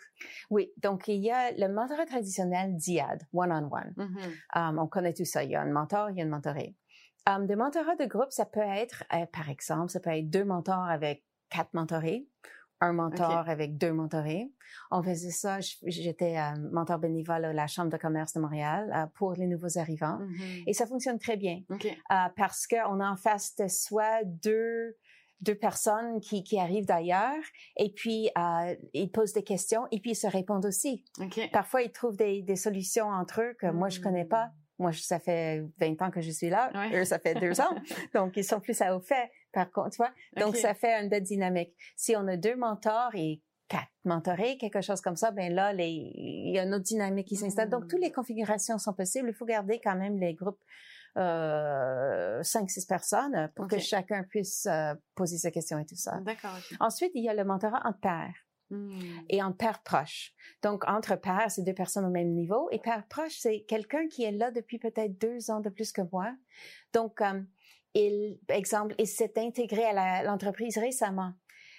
Oui, 0.50 0.72
donc 0.78 1.08
il 1.08 1.24
y 1.24 1.32
a 1.32 1.52
le 1.52 1.74
mentorat 1.74 2.06
traditionnel 2.06 2.76
DIAD, 2.76 3.24
one-on-one. 3.34 3.94
Mhm. 3.98 4.20
Um, 4.56 4.80
on 4.80 4.88
connaît 4.88 5.14
tout 5.14 5.26
ça. 5.26 5.44
Il 5.44 5.52
y 5.52 5.56
a 5.56 5.62
un 5.62 5.72
mentor, 5.72 6.12
il 6.12 6.18
y 6.18 6.22
a 6.22 6.24
une 6.24 6.30
mentorée. 6.30 6.76
Um, 7.28 7.48
des 7.48 7.56
mentorats 7.56 7.96
de 7.96 8.06
groupe, 8.06 8.32
ça 8.32 8.46
peut 8.46 8.60
être, 8.60 9.04
euh, 9.14 9.26
par 9.26 9.50
exemple, 9.50 9.90
ça 9.90 10.00
peut 10.00 10.12
être 10.12 10.30
deux 10.30 10.46
mentors 10.46 10.84
avec 10.84 11.24
quatre 11.50 11.74
mentorés, 11.74 12.28
un 12.82 12.94
mentor 12.94 13.48
avec 13.50 13.78
deux 13.78 13.94
mentorés. 13.94 14.52
On 14.92 15.02
faisait 15.02 15.32
ça, 15.32 15.60
j'étais 15.84 16.38
euh, 16.38 16.60
mentor 16.72 17.00
bénévole 17.00 17.46
à 17.46 17.54
la 17.54 17.68
Chambre 17.68 17.90
de 17.90 17.98
commerce 17.98 18.34
de 18.34 18.40
Montréal 18.40 18.92
euh, 18.96 19.06
pour 19.16 19.34
les 19.34 19.48
nouveaux 19.48 19.78
arrivants. 19.78 20.20
Mhm. 20.20 20.64
Et 20.68 20.74
ça 20.74 20.86
fonctionne 20.86 21.18
très 21.20 21.38
bien 21.38 21.62
euh, 21.72 22.16
parce 22.36 22.68
qu'on 22.68 23.00
a 23.00 23.10
en 23.10 23.16
face 23.16 23.56
de 23.56 23.68
soi 23.68 24.24
deux 24.24 24.96
deux 25.42 25.56
personnes 25.56 26.22
qui, 26.22 26.44
qui 26.44 26.58
arrivent 26.60 26.86
d'ailleurs 26.86 27.44
et 27.78 27.92
puis 27.92 28.30
euh, 28.38 28.74
ils 28.94 29.12
posent 29.12 29.34
des 29.34 29.44
questions 29.44 29.86
et 29.92 30.00
puis 30.00 30.12
ils 30.12 30.16
se 30.16 30.28
répondent 30.28 30.66
aussi. 30.66 31.04
Parfois, 31.52 31.82
ils 31.82 31.92
trouvent 31.92 32.16
des, 32.16 32.42
des 32.42 32.56
solutions 32.56 33.08
entre 33.08 33.42
eux 33.42 33.54
que 33.60 33.68
moi, 33.68 33.90
je 33.90 34.00
connais 34.00 34.24
Hmm. 34.24 34.30
pas. 34.30 34.52
Moi, 34.80 34.92
ça 34.94 35.20
fait 35.20 35.64
20 35.80 36.02
ans 36.02 36.10
que 36.10 36.22
je 36.22 36.32
suis 36.32 36.50
là. 36.50 36.72
Ouais. 36.74 37.02
Eux, 37.02 37.06
ça 37.06 37.20
fait 37.20 37.36
deux 37.36 37.60
ans. 37.62 37.76
Donc, 38.14 38.38
ils 38.38 38.44
sont 38.44 38.60
plus 38.60 38.82
à 38.82 38.96
au 38.96 39.02
fait, 39.02 39.30
par 39.56 39.72
contre, 39.72 39.90
tu 39.92 39.98
vois? 39.98 40.12
Donc, 40.38 40.56
ça 40.56 40.74
fait 40.76 40.94
une 41.02 41.10
belle 41.10 41.24
dynamique. 41.24 41.74
Si 41.96 42.16
on 42.16 42.28
a 42.28 42.38
deux 42.38 42.56
mentors 42.56 43.16
et 43.16 43.42
quatre 43.68 43.90
mentorés, 44.04 44.58
quelque 44.60 44.82
chose 44.82 45.02
comme 45.02 45.16
ça, 45.16 45.32
ben 45.32 45.52
là, 45.52 45.74
les, 45.74 45.90
il 45.90 46.52
y 46.54 46.60
a 46.60 46.64
une 46.64 46.74
autre 46.76 46.84
dynamique 46.84 47.28
qui 47.28 47.36
s'installe. 47.36 47.70
Donc, 47.70 47.86
Hmm. 47.86 47.88
toutes 47.88 48.02
les 48.02 48.12
configurations 48.12 48.78
sont 48.78 48.94
possibles. 48.94 49.30
Il 49.30 49.34
faut 49.34 49.46
garder 49.46 49.80
quand 49.84 49.96
même 49.96 50.20
les 50.20 50.36
groupes 50.36 50.62
euh, 51.18 52.44
cinq, 52.44 52.70
six 52.70 52.86
personnes 52.86 53.50
pour 53.56 53.68
que 53.68 53.80
chacun 53.80 54.24
puisse 54.24 54.66
euh, 54.68 54.94
poser 55.16 55.38
ses 55.38 55.52
questions 55.52 55.80
et 55.80 55.86
tout 55.86 55.96
ça. 55.96 56.20
D'accord. 56.22 56.58
Ensuite, 56.80 57.12
il 57.16 57.24
y 57.24 57.30
a 57.30 57.34
le 57.34 57.44
mentorat 57.46 57.82
en 57.86 57.94
pairs 57.94 58.36
Hmm. 58.72 58.98
et 59.30 59.44
en 59.44 59.52
père 59.54 59.84
proche. 59.84 60.34
Donc, 60.64 60.86
entre 60.88 61.16
pairs, 61.16 61.52
c'est 61.52 61.62
deux 61.62 61.76
personnes 61.76 62.04
au 62.04 62.10
même 62.10 62.32
niveau. 62.34 62.68
Et 62.72 62.80
père 62.80 63.06
proche, 63.08 63.38
c'est 63.40 63.64
quelqu'un 63.68 64.08
qui 64.08 64.24
est 64.24 64.32
là 64.32 64.50
depuis 64.50 64.80
peut-être 64.80 65.22
deux 65.22 65.52
ans 65.52 65.60
de 65.60 65.70
plus 65.70 65.92
que 65.92 66.02
moi. 66.12 66.34
Donc, 66.92 67.22
euh, 67.22 67.42
il, 67.96 68.40
exemple, 68.50 68.94
il 69.00 69.08
s'est 69.08 69.34
intégré 69.38 69.84
à 69.86 70.24
l'entreprise 70.24 70.78
récemment. 70.78 71.34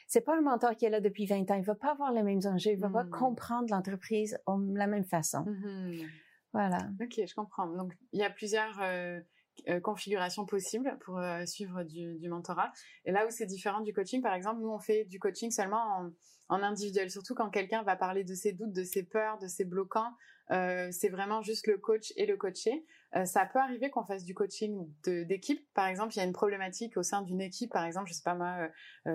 C'est 0.09 0.20
pas 0.20 0.37
un 0.37 0.40
mentor 0.40 0.76
qui 0.76 0.85
est 0.87 0.90
là 0.90 1.00
depuis 1.00 1.26
20 1.26 1.50
ans. 1.50 1.55
Il 1.57 1.64
va 1.64 1.74
pas 1.74 1.90
avoir 1.92 2.12
les 2.12 2.22
mêmes 2.22 2.40
enjeux. 2.44 2.70
Il 2.72 2.79
va 2.81 2.88
pas 2.88 3.05
Hmm. 3.05 3.11
comprendre 3.11 3.66
l'entreprise 3.70 4.38
de 4.48 4.79
la 4.79 4.87
même 4.87 5.05
façon. 5.05 5.44
Mhm. 5.44 6.07
Voilà. 6.52 6.79
Ok, 7.02 7.20
je 7.26 7.35
comprends. 7.35 7.66
Donc, 7.66 7.92
il 8.12 8.20
y 8.20 8.22
a 8.24 8.31
plusieurs 8.31 8.79
euh, 8.83 9.20
euh, 9.69 9.81
configurations 9.81 10.47
possibles 10.47 10.97
pour 11.01 11.19
euh, 11.19 11.45
suivre 11.47 11.83
du, 11.83 12.29
mentorat. 12.29 12.73
Et 13.05 13.12
là 13.12 13.27
où 13.27 13.31
c'est 13.31 13.47
différent 13.47 13.81
du 13.81 13.92
coaching, 13.92 14.23
par 14.23 14.35
exemple, 14.35 14.61
nous, 14.61 14.71
on 14.71 14.79
fait 14.79 15.05
du 15.05 15.19
coaching 15.19 15.51
seulement 15.51 16.11
en, 16.49 16.62
individuel, 16.62 17.11
surtout 17.11 17.35
quand 17.35 17.51
quelqu'un 17.51 17.83
va 17.83 17.97
parler 17.97 18.23
de 18.23 18.35
ses 18.35 18.53
doutes, 18.53 18.73
de 18.73 18.85
ses 18.85 19.03
peurs, 19.03 19.38
de 19.38 19.49
ses 19.49 19.64
bloquants. 19.64 20.12
Euh, 20.53 20.88
c'est 20.92 21.09
vraiment 21.09 21.42
juste 21.42 21.66
le 21.66 21.77
coach 21.77 22.12
et 22.16 22.27
le 22.27 22.37
coaché. 22.37 22.85
Ça 23.25 23.47
peut 23.47 23.59
arriver 23.59 23.88
qu'on 23.88 24.05
fasse 24.05 24.25
du 24.25 24.35
coaching 24.35 24.87
d'équipe. 25.07 25.66
Par 25.73 25.87
exemple, 25.87 26.12
il 26.12 26.19
y 26.19 26.21
a 26.21 26.25
une 26.25 26.35
problématique 26.35 26.99
au 26.99 27.03
sein 27.03 27.23
d'une 27.23 27.40
équipe, 27.40 27.73
par 27.73 27.87
exemple, 27.87 28.09
je 28.11 28.12
sais 28.12 28.23
pas 28.23 28.35
moi, 28.35 28.69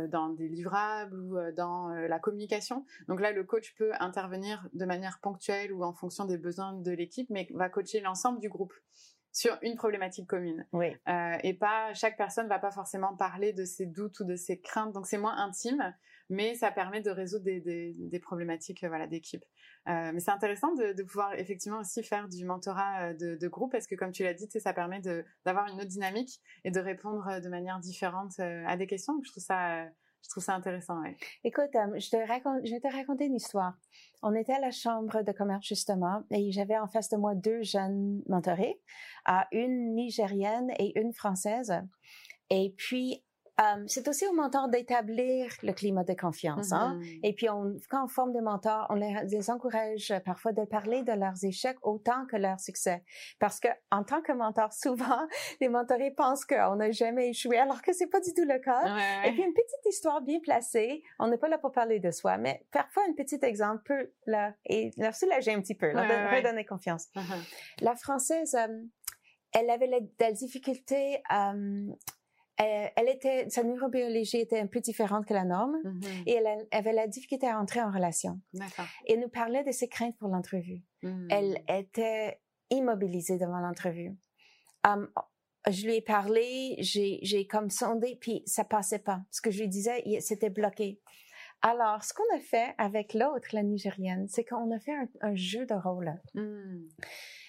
dans 0.08 0.30
des 0.30 0.48
livrables 0.48 1.16
ou 1.16 1.38
dans 1.56 1.90
la 1.90 2.18
communication. 2.18 2.84
Donc 3.10 3.22
là, 3.22 3.32
le 3.32 3.44
coach 3.44 3.76
peut 3.76 3.92
intervenir 4.00 4.68
de 4.74 4.86
manière 4.86 5.20
ponctuelle 5.22 5.72
ou 5.72 5.84
en 5.84 5.94
fonction 5.94 6.26
des 6.26 6.40
besoins 6.40 6.74
de 6.74 6.90
l'équipe, 6.90 7.30
mais 7.30 7.48
va 7.54 7.70
coacher 7.70 8.00
l'ensemble 8.00 8.40
du 8.40 8.50
groupe 8.50 8.74
sur 9.32 9.58
une 9.62 9.76
problématique 9.76 10.28
commune. 10.28 10.66
Oui. 10.74 10.96
Euh, 11.08 11.38
et 11.44 11.54
pas 11.54 11.94
chaque 11.94 12.18
personne 12.18 12.48
va 12.48 12.60
pas 12.60 12.72
forcément 12.72 13.16
parler 13.16 13.54
de 13.54 13.66
ses 13.66 13.86
doutes 13.86 14.20
ou 14.20 14.26
de 14.26 14.36
ses 14.36 14.60
craintes, 14.60 14.94
donc 14.94 15.08
c'est 15.08 15.18
moins 15.18 15.38
intime, 15.38 15.96
mais 16.30 16.56
ça 16.56 16.72
permet 16.72 17.02
de 17.02 17.10
résoudre 17.12 17.46
des, 17.46 17.60
des, 17.62 17.94
des 17.98 18.20
problématiques 18.20 18.84
voilà 18.84 19.08
d'équipe. 19.08 19.44
Euh, 19.88 20.12
mais 20.14 20.20
c'est 20.20 20.32
intéressant 20.32 20.74
de, 20.76 20.94
de 20.94 21.04
pouvoir 21.04 21.34
effectivement 21.40 21.80
aussi 21.80 22.04
faire 22.04 22.28
du 22.30 22.46
mentorat 22.46 23.10
euh, 23.10 23.14
de, 23.14 23.36
de 23.36 23.48
groupe 23.48 23.72
parce 23.72 23.88
que 23.88 23.96
comme 23.96 24.12
tu 24.12 24.24
l'as 24.24 24.34
dit, 24.34 24.48
ça 24.60 24.74
permet 24.74 25.02
d'avoir 25.46 25.68
une 25.68 25.76
autre 25.76 25.90
dynamique 25.90 26.40
et 26.64 26.72
de 26.72 26.80
répondre 26.80 27.40
de 27.42 27.50
manière 27.50 27.80
différente 27.80 28.40
à 28.40 28.78
des 28.78 28.86
questions. 28.86 29.14
Donc, 29.14 29.26
je 29.26 29.32
trouve 29.32 29.44
ça 29.44 29.88
je 30.24 30.30
trouve 30.30 30.44
ça 30.44 30.56
intéressant. 30.56 31.02
Écoute, 31.44 31.76
euh, 31.76 32.00
je, 32.00 32.10
te 32.10 32.28
raconte, 32.28 32.62
vais 32.64 32.80
te 32.80 32.94
raconter 32.94 33.26
une 33.26 33.36
histoire. 33.36 33.74
On 34.22 34.34
était 34.34 34.54
à 34.54 34.60
la 34.60 34.72
chambre 34.72 35.24
de 35.24 35.32
commerce 35.32 35.66
justement 35.68 36.24
et 36.30 36.52
j'avais 36.52 36.78
en 36.78 36.88
face 36.88 37.10
de 37.10 37.18
moi 37.18 37.36
deux 37.36 37.64
jeunes 37.64 38.22
mentorés, 38.28 38.80
euh, 39.30 39.34
une 39.52 39.96
nigérienne 39.96 40.72
et 40.80 41.00
une 41.00 41.14
française. 41.14 41.74
Et 42.50 42.74
puis, 42.78 43.24
euh, 43.60 43.84
c'est 43.86 44.08
aussi 44.08 44.26
au 44.28 44.34
mentor 44.34 44.70
d'établir 44.70 45.52
le 45.62 45.74
climat 45.74 46.04
de 46.04 46.14
confiance. 46.14 46.72
Hein? 46.72 46.96
Mhm. 46.96 47.20
Et 47.24 47.34
puis, 47.34 47.50
on, 47.50 47.76
quand 47.90 48.06
on 48.06 48.08
forme 48.08 48.32
des 48.34 48.42
mentors, 48.42 48.88
on 48.90 48.96
les, 48.96 49.14
les 49.30 49.50
encourage 49.52 50.14
parfois 50.26 50.52
de 50.52 50.64
parler 50.66 51.04
de 51.04 51.12
leurs 51.12 51.44
échecs 51.44 51.78
autant 51.84 52.26
que 52.26 52.38
leurs 52.38 52.60
succès. 52.60 53.04
Parce 53.40 53.60
que, 53.60 53.68
en 53.92 54.04
tant 54.04 54.22
que 54.22 54.32
mentor, 54.32 54.72
souvent, 54.74 55.28
les 55.60 55.70
mentorés 55.70 56.12
pensent 56.12 56.46
qu'on 56.46 56.76
n'a 56.78 56.92
jamais 56.92 57.30
échoué, 57.30 57.58
alors 57.60 57.82
que 57.82 57.94
c'est 57.94 58.08
pas 58.08 58.20
du 58.22 58.34
tout 58.34 58.46
le 58.46 58.58
cas. 58.60 58.84
Ouais, 58.84 58.92
ouais. 59.24 59.30
Et 59.30 59.34
puis 59.34 59.44
une 59.44 59.54
petite 59.54 59.86
histoire 59.90 60.22
bien 60.22 60.40
placée. 60.40 61.04
On 61.20 61.28
n'est 61.28 61.38
pas 61.38 61.50
là 61.50 61.58
pour 61.58 61.72
parler 61.72 62.00
de 62.00 62.10
soi, 62.12 62.38
mais 62.38 62.66
parfois 62.72 63.04
un 63.10 63.14
petit 63.14 63.40
exemple 63.44 63.84
peut 63.84 64.12
là 64.26 64.54
et 64.66 64.92
la 64.98 65.12
soulager 65.12 65.54
un 65.54 65.62
petit 65.62 65.76
peu, 65.76 65.92
là, 65.92 66.02
Ouais, 66.02 66.08
de- 66.08 66.36
redonner 66.38 66.66
confiance. 66.66 67.10
Mhm. 67.16 67.24
La 67.82 67.96
française, 67.96 68.56
euh, 68.56 68.82
elle 69.54 69.70
avait 69.70 69.88
la, 69.88 70.00
la 70.20 70.32
difficulté. 70.32 71.22
euh, 71.32 71.88
elle, 72.64 72.92
elle 72.96 73.10
était, 73.10 73.50
sa 73.50 73.64
neurobiologie 73.64 74.38
était 74.38 74.60
un 74.60 74.68
peu 74.68 74.80
différente 74.80 75.26
que 75.26 75.34
la 75.34 75.46
norme 75.46 75.78
Mhm. 75.84 76.02
et 76.26 76.32
elle 76.34 76.48
a- 76.48 76.78
avait 76.78 76.94
la 76.94 77.08
difficulté 77.08 77.48
à 77.48 77.60
entrer 77.60 77.82
en 77.82 77.92
relation. 77.92 78.40
Et 79.06 79.14
elle 79.14 79.20
nous 79.20 79.30
parlait 79.30 79.64
de 79.64 79.72
ses 79.72 79.88
craintes 79.88 80.18
pour 80.18 80.30
l'entrevue. 80.30 80.84
Mhm. 81.04 81.28
Elle 81.30 81.64
était 81.68 82.40
immobilisée 82.70 83.38
devant 83.38 83.60
l'entrevue. 83.60 84.16
Um, 84.88 85.10
je 85.70 85.86
lui 85.86 85.96
ai 85.98 86.02
parlé, 86.02 86.76
j'ai, 86.80 87.46
comme 87.48 87.70
sondé, 87.70 88.18
puis 88.20 88.42
ça 88.46 88.64
passait 88.64 89.00
pas. 89.00 89.22
Ce 89.30 89.42
que 89.42 89.52
je 89.52 89.62
lui 89.62 89.68
disais, 89.70 90.04
c'était 90.20 90.50
bloqué. 90.50 91.00
Alors, 91.62 92.04
ce 92.04 92.14
qu'on 92.16 92.36
a 92.36 92.40
fait 92.40 92.74
avec 92.80 93.14
l'autre, 93.14 93.50
la 93.54 93.62
Nigérienne, 93.62 94.28
c'est 94.28 94.44
qu'on 94.44 94.72
a 94.76 94.80
fait 94.80 94.94
un, 94.96 95.08
un 95.22 95.36
jeu 95.36 95.68
de 95.68 95.76
rôle. 95.76 96.20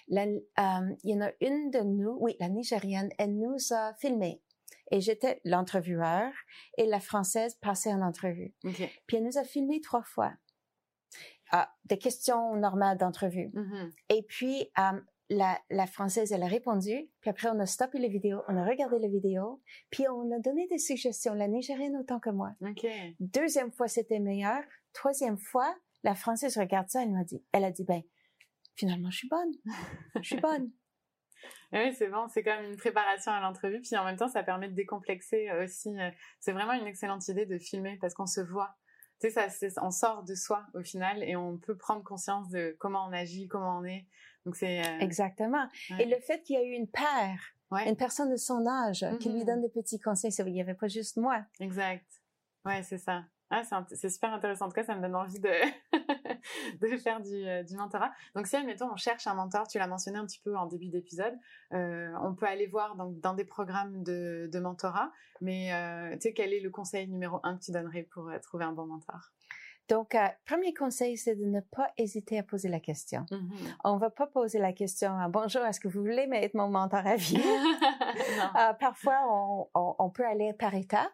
La- 0.09 0.25
euh, 0.25 0.95
il 1.03 1.09
y 1.09 1.13
en 1.15 1.21
a 1.21 1.31
une 1.41 1.71
de 1.71 1.79
nous, 1.79 2.17
oui, 2.19 2.35
la 2.39 2.49
Nigérienne, 2.49 3.09
elle 3.17 3.37
nous 3.37 3.57
a 3.71 3.93
filmé. 3.95 4.41
Et 4.93 5.01
j'étais 5.01 5.41
l'entrevue,eur 5.43 6.31
et 6.77 6.85
la 6.85 6.99
Française 6.99 7.55
passait 7.55 7.91
en 7.91 8.03
entrevue. 8.03 8.53
Puis 9.07 9.17
elle 9.17 9.23
nous 9.23 9.39
a 9.39 9.43
filmé 9.43 9.81
trois 9.81 10.03
fois. 10.03 10.31
Ah, 11.51 11.73
des 11.85 11.97
questions 11.97 12.55
normales 12.55 12.99
d'entrevue. 12.99 13.49
Mhm. 13.53 13.91
Et 14.09 14.21
puis, 14.21 14.69
euh, 14.77 15.01
la, 15.31 15.59
la 15.71 15.87
Française, 15.87 16.31
elle 16.31 16.43
a 16.43 16.47
répondu. 16.47 17.09
Puis 17.21 17.29
après, 17.31 17.49
on 17.49 17.59
a 17.59 17.65
stoppé 17.65 17.97
les 17.97 18.07
vidéos, 18.07 18.41
on 18.47 18.55
a 18.55 18.63
regardé 18.63 18.99
les 18.99 19.09
vidéos. 19.09 19.63
Puis 19.89 20.07
on 20.07 20.31
a 20.31 20.37
donné 20.37 20.67
des 20.67 20.77
suggestions, 20.77 21.33
la 21.33 21.47
Nigérienne 21.47 21.97
autant 21.97 22.19
que 22.19 22.29
moi. 22.29 22.51
Deuxième 23.19 23.71
fois, 23.71 23.87
c'était 23.87 24.19
meilleur. 24.19 24.61
Troisième 24.93 25.39
fois, 25.39 25.75
la 26.03 26.13
Française 26.13 26.55
regarde 26.55 26.89
ça, 26.89 27.01
elle 27.01 27.11
m'a 27.11 27.23
dit, 27.23 27.43
elle 27.51 27.63
a 27.63 27.71
dit, 27.71 27.83
ben, 27.83 28.03
finalement, 28.75 29.09
je 29.09 29.17
suis 29.17 29.27
bonne. 29.27 29.53
Je 30.21 30.27
suis 30.27 30.39
bonne. 30.39 30.71
Oui, 31.71 31.93
c'est 31.93 32.07
bon, 32.07 32.27
c'est 32.27 32.43
comme 32.43 32.63
une 32.63 32.77
préparation 32.77 33.31
à 33.31 33.39
l'entrevue, 33.39 33.81
puis 33.81 33.97
en 33.97 34.05
même 34.05 34.17
temps, 34.17 34.29
ça 34.29 34.43
permet 34.43 34.69
de 34.69 34.75
décomplexer 34.75 35.51
aussi. 35.63 35.95
C'est 36.39 36.51
vraiment 36.51 36.73
une 36.73 36.87
excellente 36.87 37.27
idée 37.27 37.45
de 37.45 37.57
filmer 37.57 37.97
parce 37.99 38.13
qu'on 38.13 38.27
se 38.27 38.41
voit. 38.41 38.75
Tu 39.19 39.31
sais, 39.31 39.49
ça, 39.69 39.83
on 39.83 39.91
sort 39.91 40.23
de 40.23 40.35
soi 40.35 40.65
au 40.73 40.81
final 40.81 41.23
et 41.23 41.35
on 41.35 41.57
peut 41.57 41.77
prendre 41.77 42.03
conscience 42.03 42.49
de 42.49 42.75
comment 42.79 43.07
on 43.07 43.13
agit, 43.13 43.47
comment 43.47 43.79
on 43.79 43.85
est. 43.85 44.05
Donc 44.45 44.55
c'est 44.55 44.81
exactement. 44.99 45.67
Et 45.97 46.05
le 46.05 46.19
fait 46.19 46.41
qu'il 46.43 46.55
y 46.55 46.59
a 46.59 46.63
eu 46.63 46.71
une 46.71 46.89
paire, 46.89 47.55
une 47.85 47.95
personne 47.95 48.29
de 48.29 48.35
son 48.35 48.67
âge 48.67 49.05
qui 49.19 49.29
lui 49.29 49.41
mm-hmm. 49.41 49.45
donne 49.45 49.61
des 49.61 49.69
petits 49.69 49.99
conseils, 49.99 50.31
il 50.37 50.53
n'y 50.53 50.61
avait 50.61 50.73
pas 50.73 50.87
juste 50.87 51.17
moi. 51.17 51.43
Exact. 51.59 52.05
Ouais, 52.65 52.83
c'est 52.83 52.97
ça. 52.97 53.23
Ah, 53.55 53.85
c'est 53.91 54.09
super 54.09 54.33
intéressant. 54.33 54.65
En 54.65 54.69
tout 54.69 54.73
cas, 54.73 54.83
ça 54.83 54.95
me 54.95 55.01
donne 55.01 55.15
envie 55.15 55.39
de, 55.39 55.51
de 56.81 56.97
faire 56.97 57.21
du, 57.21 57.47
euh, 57.47 57.61
du, 57.61 57.75
mentorat. 57.75 58.11
Donc, 58.35 58.47
si, 58.47 58.55
admettons, 58.55 58.91
on 58.91 58.95
cherche 58.95 59.27
un 59.27 59.35
mentor, 59.35 59.67
tu 59.67 59.77
l'as 59.77 59.85
mentionné 59.85 60.17
un 60.17 60.25
petit 60.25 60.39
peu 60.39 60.57
en 60.57 60.65
début 60.65 60.87
d'épisode, 60.87 61.37
euh, 61.71 62.11
on 62.23 62.33
peut 62.33 62.47
aller 62.47 62.65
voir 62.65 62.95
donc, 62.95 63.19
dans 63.19 63.35
des 63.35 63.45
programmes 63.45 64.03
de, 64.03 64.49
de 64.51 64.59
mentorat. 64.59 65.11
Mais, 65.39 65.71
euh, 65.71 66.15
tu 66.15 66.21
sais, 66.21 66.33
quel 66.33 66.51
est 66.51 66.61
le 66.61 66.71
conseil 66.71 67.07
numéro 67.07 67.39
un 67.43 67.55
que 67.55 67.63
tu 67.63 67.71
donnerais 67.71 68.07
pour 68.11 68.31
trouver 68.41 68.65
un 68.65 68.71
bon 68.71 68.87
mentor? 68.87 69.31
Donc, 69.87 70.15
premier 70.45 70.73
conseil, 70.73 71.17
c'est 71.17 71.35
de 71.35 71.45
ne 71.45 71.59
pas 71.59 71.91
hésiter 71.97 72.39
à 72.39 72.43
poser 72.43 72.69
la 72.69 72.79
question. 72.79 73.25
On 73.29 73.35
mm-hmm. 73.35 73.63
ne 73.63 73.73
On 73.83 73.97
va 73.97 74.09
pas 74.09 74.25
poser 74.25 74.57
la 74.57 74.73
question 74.73 75.11
bonjour, 75.29 75.61
est-ce 75.65 75.79
que 75.79 75.89
vous 75.89 75.99
voulez 75.99 76.27
être 76.31 76.55
mon 76.55 76.69
mentor 76.69 77.05
à 77.05 77.17
vie? 77.17 77.43
Parfois, 78.79 79.19
on, 79.29 79.67
on, 79.75 80.09
peut 80.09 80.25
aller 80.25 80.53
par 80.53 80.73
étapes. 80.73 81.11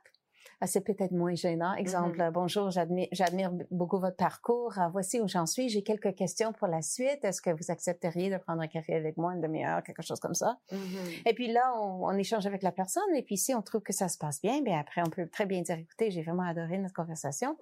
C'est 0.66 0.82
peut-être 0.82 1.12
moins 1.12 1.36
gênant. 1.36 1.74
Exemple, 1.76 2.20
mm-hmm. 2.20 2.32
bonjour, 2.32 2.70
j'admire 2.70 3.52
beaucoup 3.72 3.98
votre 3.98 4.18
parcours. 4.18 4.74
Ah, 4.76 4.90
voici 4.92 5.22
où 5.22 5.28
j'en 5.28 5.46
suis. 5.46 5.70
J'ai 5.70 5.84
quelques 5.84 6.16
questions 6.16 6.52
pour 6.52 6.68
la 6.68 6.82
suite. 6.82 7.24
Est-ce 7.24 7.42
que 7.42 7.50
vous 7.50 7.72
accepteriez 7.72 8.30
de 8.30 8.38
prendre 8.38 8.62
un 8.62 8.68
café 8.68 8.94
avec 8.94 9.16
moi 9.16 9.34
une 9.34 9.42
demi-heure, 9.42 9.82
quelque 9.84 10.02
chose 10.02 10.20
comme 10.20 10.34
ça? 10.34 10.58
Mm-hmm. 10.72 11.22
Et 11.28 11.34
puis 11.34 11.52
là, 11.52 11.74
on, 11.82 12.12
échange 12.18 12.46
avec 12.46 12.62
la 12.62 12.74
personne. 12.74 13.16
Et 13.16 13.22
puis 13.22 13.38
si 13.38 13.56
on 13.56 13.62
trouve 13.62 13.82
que 13.82 13.94
ça 13.94 14.10
se 14.10 14.18
passe 14.18 14.42
bien, 14.42 14.62
bien 14.62 14.80
après, 14.80 15.02
on 15.02 15.10
peut 15.10 15.28
très 15.28 15.46
bien 15.46 15.62
dire, 15.62 15.78
écoutez, 15.78 16.12
j'ai 16.12 16.24
vraiment 16.24 16.44
adoré 16.44 16.78
notre 16.78 16.94
conversation. 16.94 17.58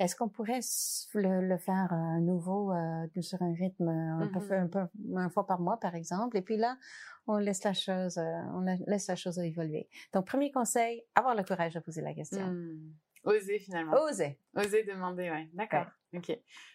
Est-ce 0.00 0.16
qu'on 0.16 0.28
pourrait 0.28 0.60
le, 1.14 1.58
faire 1.58 1.92
à 1.92 2.18
nouveau 2.20 2.72
euh, 2.72 3.06
sur 3.20 3.42
un 3.42 3.52
rythme 3.52 3.88
un, 3.88 4.30
peu, 4.32 4.38
mm-hmm. 4.38 4.62
un 4.62 4.66
peu, 4.68 4.80
une 5.06 5.30
fois 5.30 5.46
par 5.46 5.60
mois, 5.60 5.78
par 5.78 5.94
exemple? 5.94 6.36
Et 6.38 6.42
puis 6.42 6.56
là, 6.56 6.76
on 7.28 7.38
laisse 7.38 7.64
la 7.64 7.74
chose, 7.74 8.18
euh, 8.18 8.42
on 8.54 8.60
laisse 8.86 9.06
la 9.06 9.16
chose 9.16 9.38
évoluer. 9.38 9.88
Donc, 10.12 10.26
premier 10.26 10.50
conseil, 10.50 11.02
avoir 11.14 11.34
le 11.34 11.44
courage 11.44 11.74
de 11.74 11.80
poser 11.80 12.00
la 12.00 12.14
question. 12.14 12.46
Hmm. 12.46 12.92
Oser 13.24 13.58
finalement. 13.58 13.92
Oser. 14.04 14.38
Oser 14.56 14.84
demander, 14.84 15.30
ouais. 15.30 15.48
D'accord. 15.52 15.86
Ok. 16.14 16.26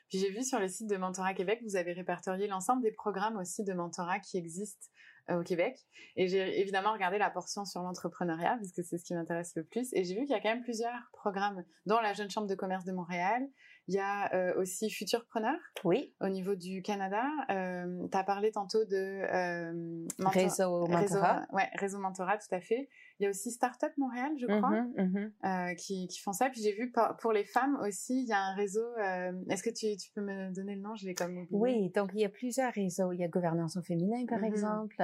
Puis 0.09 0.19
j'ai 0.19 0.29
vu 0.29 0.43
sur 0.43 0.59
le 0.59 0.67
site 0.67 0.87
de 0.87 0.97
Mentorat 0.97 1.33
Québec, 1.33 1.59
vous 1.63 1.75
avez 1.75 1.93
répertorié 1.93 2.47
l'ensemble 2.47 2.83
des 2.83 2.91
programmes 2.91 3.37
aussi 3.37 3.63
de 3.63 3.73
mentorat 3.73 4.19
qui 4.19 4.37
existent 4.37 4.85
euh, 5.31 5.39
au 5.39 5.43
Québec. 5.43 5.79
Et 6.15 6.27
j'ai 6.27 6.59
évidemment 6.59 6.93
regardé 6.93 7.17
la 7.17 7.31
portion 7.31 7.65
sur 7.65 7.81
l'entrepreneuriat, 7.81 8.57
parce 8.57 8.71
que 8.71 8.83
c'est 8.83 8.97
ce 8.97 9.05
qui 9.05 9.15
m'intéresse 9.15 9.55
le 9.55 9.63
plus. 9.63 9.91
Et 9.93 10.03
j'ai 10.03 10.13
vu 10.13 10.21
qu'il 10.21 10.31
y 10.31 10.35
a 10.35 10.41
quand 10.41 10.53
même 10.53 10.63
plusieurs 10.63 11.09
programmes, 11.13 11.63
dont 11.87 11.99
la 11.99 12.13
Jeune 12.13 12.29
Chambre 12.29 12.47
de 12.47 12.55
commerce 12.55 12.85
de 12.85 12.91
Montréal, 12.91 13.41
il 13.87 13.95
y 13.95 13.99
a 13.99 14.33
euh, 14.33 14.53
aussi 14.59 14.89
Futurpreneur. 14.89 15.57
Oui. 15.83 16.13
Au 16.21 16.29
niveau 16.29 16.55
du 16.55 16.81
Canada. 16.81 17.23
Euh, 17.49 18.07
tu 18.09 18.17
as 18.17 18.23
parlé 18.23 18.51
tantôt 18.51 18.85
de 18.85 18.95
euh, 18.95 20.05
Réseau 20.19 20.87
Mentorat. 20.87 20.99
Réseau, 20.99 21.53
ouais, 21.53 21.69
Réseau 21.75 21.99
Mentorat, 21.99 22.37
tout 22.37 22.53
à 22.55 22.61
fait. 22.61 22.89
Il 23.19 23.23
y 23.23 23.27
a 23.27 23.29
aussi 23.29 23.51
Startup 23.51 23.91
Montréal, 23.97 24.31
je 24.39 24.45
crois, 24.45 24.71
mm-hmm, 24.71 24.95
mm-hmm. 24.95 25.71
Euh, 25.71 25.75
qui, 25.75 26.07
qui, 26.07 26.19
font 26.21 26.31
ça. 26.31 26.49
Puis 26.49 26.61
j'ai 26.61 26.73
vu 26.73 26.93
pour 27.19 27.33
les 27.33 27.43
femmes 27.43 27.77
aussi, 27.85 28.21
il 28.21 28.27
y 28.27 28.33
a 28.33 28.39
un 28.39 28.55
réseau. 28.55 28.85
Euh, 28.99 29.33
est-ce 29.49 29.63
que 29.63 29.69
tu, 29.69 29.97
tu, 29.97 30.11
peux 30.13 30.21
me 30.21 30.53
donner 30.53 30.75
le 30.75 30.81
nom? 30.81 30.95
Je 30.95 31.05
l'ai 31.05 31.13
comme 31.13 31.37
oublié. 31.37 31.47
Oui, 31.51 31.89
donc 31.93 32.11
il 32.13 32.21
y 32.21 32.25
a 32.25 32.29
plusieurs 32.29 32.71
réseaux. 32.71 33.11
Il 33.11 33.19
y 33.19 33.23
a 33.23 33.27
Gouvernance 33.27 33.75
au 33.75 33.81
féminin, 33.81 34.25
par 34.27 34.39
mm-hmm. 34.39 34.45
exemple. 34.45 35.03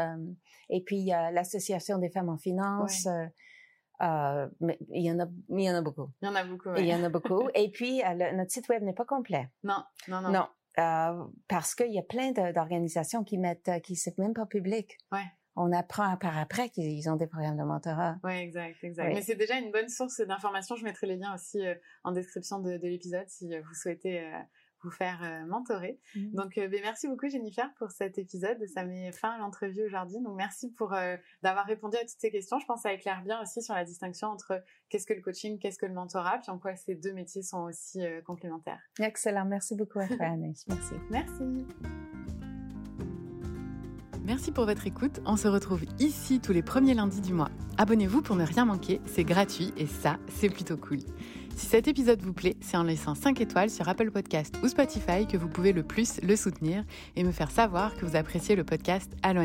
et 0.69 0.83
puis 0.83 0.97
il 0.97 1.05
y 1.05 1.13
a 1.13 1.31
l'Association 1.31 1.97
des 1.97 2.09
femmes 2.09 2.29
en 2.29 2.37
finance. 2.37 3.07
Euh, 4.01 4.47
mais 4.61 4.77
il 4.91 5.03
y 5.03 5.11
en 5.11 5.19
a, 5.19 5.27
il 5.49 5.61
y 5.61 5.69
en 5.69 5.75
a 5.75 5.81
beaucoup. 5.81 6.09
Il 6.21 6.27
y 6.27 6.29
en 6.29 6.35
a 6.35 6.43
beaucoup. 6.43 6.73
Il 6.77 6.85
y 6.85 6.93
en 6.93 7.03
a 7.03 7.09
beaucoup. 7.09 7.49
Et 7.55 7.69
puis 7.69 8.01
euh, 8.03 8.31
notre 8.33 8.51
site 8.51 8.69
web 8.69 8.83
n'est 8.83 8.93
pas 8.93 9.05
complet. 9.05 9.49
Non, 9.63 9.83
non, 10.07 10.21
non. 10.21 10.31
Non, 10.31 10.47
euh, 10.79 11.25
parce 11.47 11.75
qu'il 11.75 11.91
y 11.91 11.99
a 11.99 12.03
plein 12.03 12.31
d'organisations 12.31 13.23
qui 13.23 13.37
mettent, 13.37 13.71
qui 13.83 13.95
c'est 13.95 14.17
même 14.17 14.33
pas 14.33 14.45
public. 14.45 14.97
Ouais. 15.11 15.25
On 15.55 15.73
apprend 15.73 16.15
par 16.15 16.37
après 16.37 16.69
qu'ils 16.69 17.09
ont 17.09 17.17
des 17.17 17.27
programmes 17.27 17.57
de 17.57 17.63
mentorat. 17.63 18.15
Oui, 18.23 18.31
exact, 18.33 18.81
exact. 18.81 19.13
Mais 19.13 19.21
c'est 19.21 19.35
déjà 19.35 19.57
une 19.57 19.71
bonne 19.71 19.89
source 19.89 20.21
d'information. 20.21 20.77
Je 20.77 20.85
mettrai 20.85 21.07
les 21.07 21.17
liens 21.17 21.35
aussi 21.35 21.61
en 22.05 22.13
description 22.13 22.59
de, 22.59 22.77
de 22.77 22.87
l'épisode 22.87 23.27
si 23.27 23.49
vous 23.49 23.73
souhaitez 23.73 24.31
vous 24.81 24.91
faire 24.91 25.19
euh, 25.23 25.45
mentorer. 25.45 25.99
Mmh. 26.15 26.35
Donc, 26.35 26.57
euh, 26.57 26.67
ben, 26.67 26.81
merci 26.81 27.07
beaucoup 27.07 27.27
Jennifer 27.27 27.71
pour 27.77 27.91
cet 27.91 28.17
épisode. 28.17 28.57
Ça 28.73 28.83
met 28.83 29.11
fin 29.11 29.31
à 29.31 29.37
l'entrevue 29.37 29.85
aujourd'hui. 29.85 30.19
Donc, 30.21 30.35
merci 30.35 30.71
pour 30.71 30.93
euh, 30.93 31.17
d'avoir 31.43 31.65
répondu 31.65 31.97
à 31.97 32.01
toutes 32.01 32.19
ces 32.19 32.31
questions. 32.31 32.59
Je 32.59 32.65
pense 32.65 32.83
que 32.83 32.89
ça 32.89 32.93
éclaire 32.93 33.21
bien 33.23 33.41
aussi 33.41 33.61
sur 33.61 33.73
la 33.73 33.83
distinction 33.83 34.29
entre 34.29 34.63
qu'est-ce 34.89 35.05
que 35.05 35.13
le 35.13 35.21
coaching, 35.21 35.59
qu'est-ce 35.59 35.77
que 35.77 35.85
le 35.85 35.93
mentorat, 35.93 36.39
puis 36.39 36.51
en 36.51 36.59
quoi 36.59 36.75
ces 36.75 36.95
deux 36.95 37.13
métiers 37.13 37.43
sont 37.43 37.63
aussi 37.63 38.01
complémentaires. 38.25 38.79
Excellent. 38.99 39.45
Merci 39.45 39.75
beaucoup 39.75 39.99
à 39.99 40.07
toi, 40.07 40.35
Merci. 40.37 40.65
Merci. 41.09 41.65
Merci 44.29 44.51
pour 44.51 44.65
votre 44.65 44.85
écoute. 44.85 45.21
On 45.25 45.37
se 45.37 45.47
retrouve 45.47 45.85
ici 45.97 46.39
tous 46.39 46.53
les 46.53 46.61
premiers 46.61 46.93
lundis 46.93 47.19
du 47.19 47.33
mois. 47.33 47.49
Abonnez-vous 47.79 48.21
pour 48.21 48.35
ne 48.35 48.45
rien 48.45 48.63
manquer. 48.63 49.01
C'est 49.07 49.23
gratuit 49.23 49.73
et 49.75 49.87
ça, 49.87 50.17
c'est 50.27 50.49
plutôt 50.49 50.77
cool. 50.77 50.99
Si 51.59 51.65
cet 51.65 51.89
épisode 51.89 52.21
vous 52.21 52.31
plaît, 52.31 52.55
c'est 52.61 52.77
en 52.77 52.83
laissant 52.83 53.15
5 53.15 53.41
étoiles 53.41 53.69
sur 53.69 53.89
Apple 53.89 54.11
Podcast 54.11 54.55
ou 54.63 54.69
Spotify 54.69 55.27
que 55.29 55.35
vous 55.35 55.49
pouvez 55.49 55.73
le 55.73 55.83
plus 55.83 56.21
le 56.23 56.37
soutenir 56.37 56.85
et 57.17 57.23
me 57.25 57.33
faire 57.33 57.51
savoir 57.51 57.97
que 57.97 58.05
vous 58.05 58.15
appréciez 58.15 58.55
le 58.55 58.63
podcast 58.63 59.11
Allo. 59.23 59.41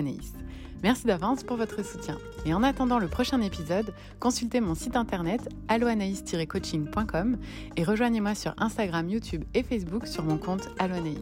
Merci 0.84 1.06
d'avance 1.08 1.42
pour 1.42 1.56
votre 1.56 1.84
soutien. 1.84 2.16
Et 2.46 2.54
en 2.54 2.62
attendant 2.62 3.00
le 3.00 3.08
prochain 3.08 3.40
épisode, 3.40 3.92
consultez 4.20 4.60
mon 4.60 4.76
site 4.76 4.94
internet 4.94 5.40
alloanaïs-coaching.com 5.66 7.36
et 7.76 7.82
rejoignez-moi 7.82 8.36
sur 8.36 8.54
Instagram, 8.58 9.10
YouTube 9.10 9.42
et 9.52 9.64
Facebook 9.64 10.06
sur 10.06 10.22
mon 10.22 10.38
compte 10.38 10.68
Allo 10.78 10.94
Anaïs. 10.94 11.18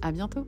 À 0.00 0.12
bientôt! 0.12 0.46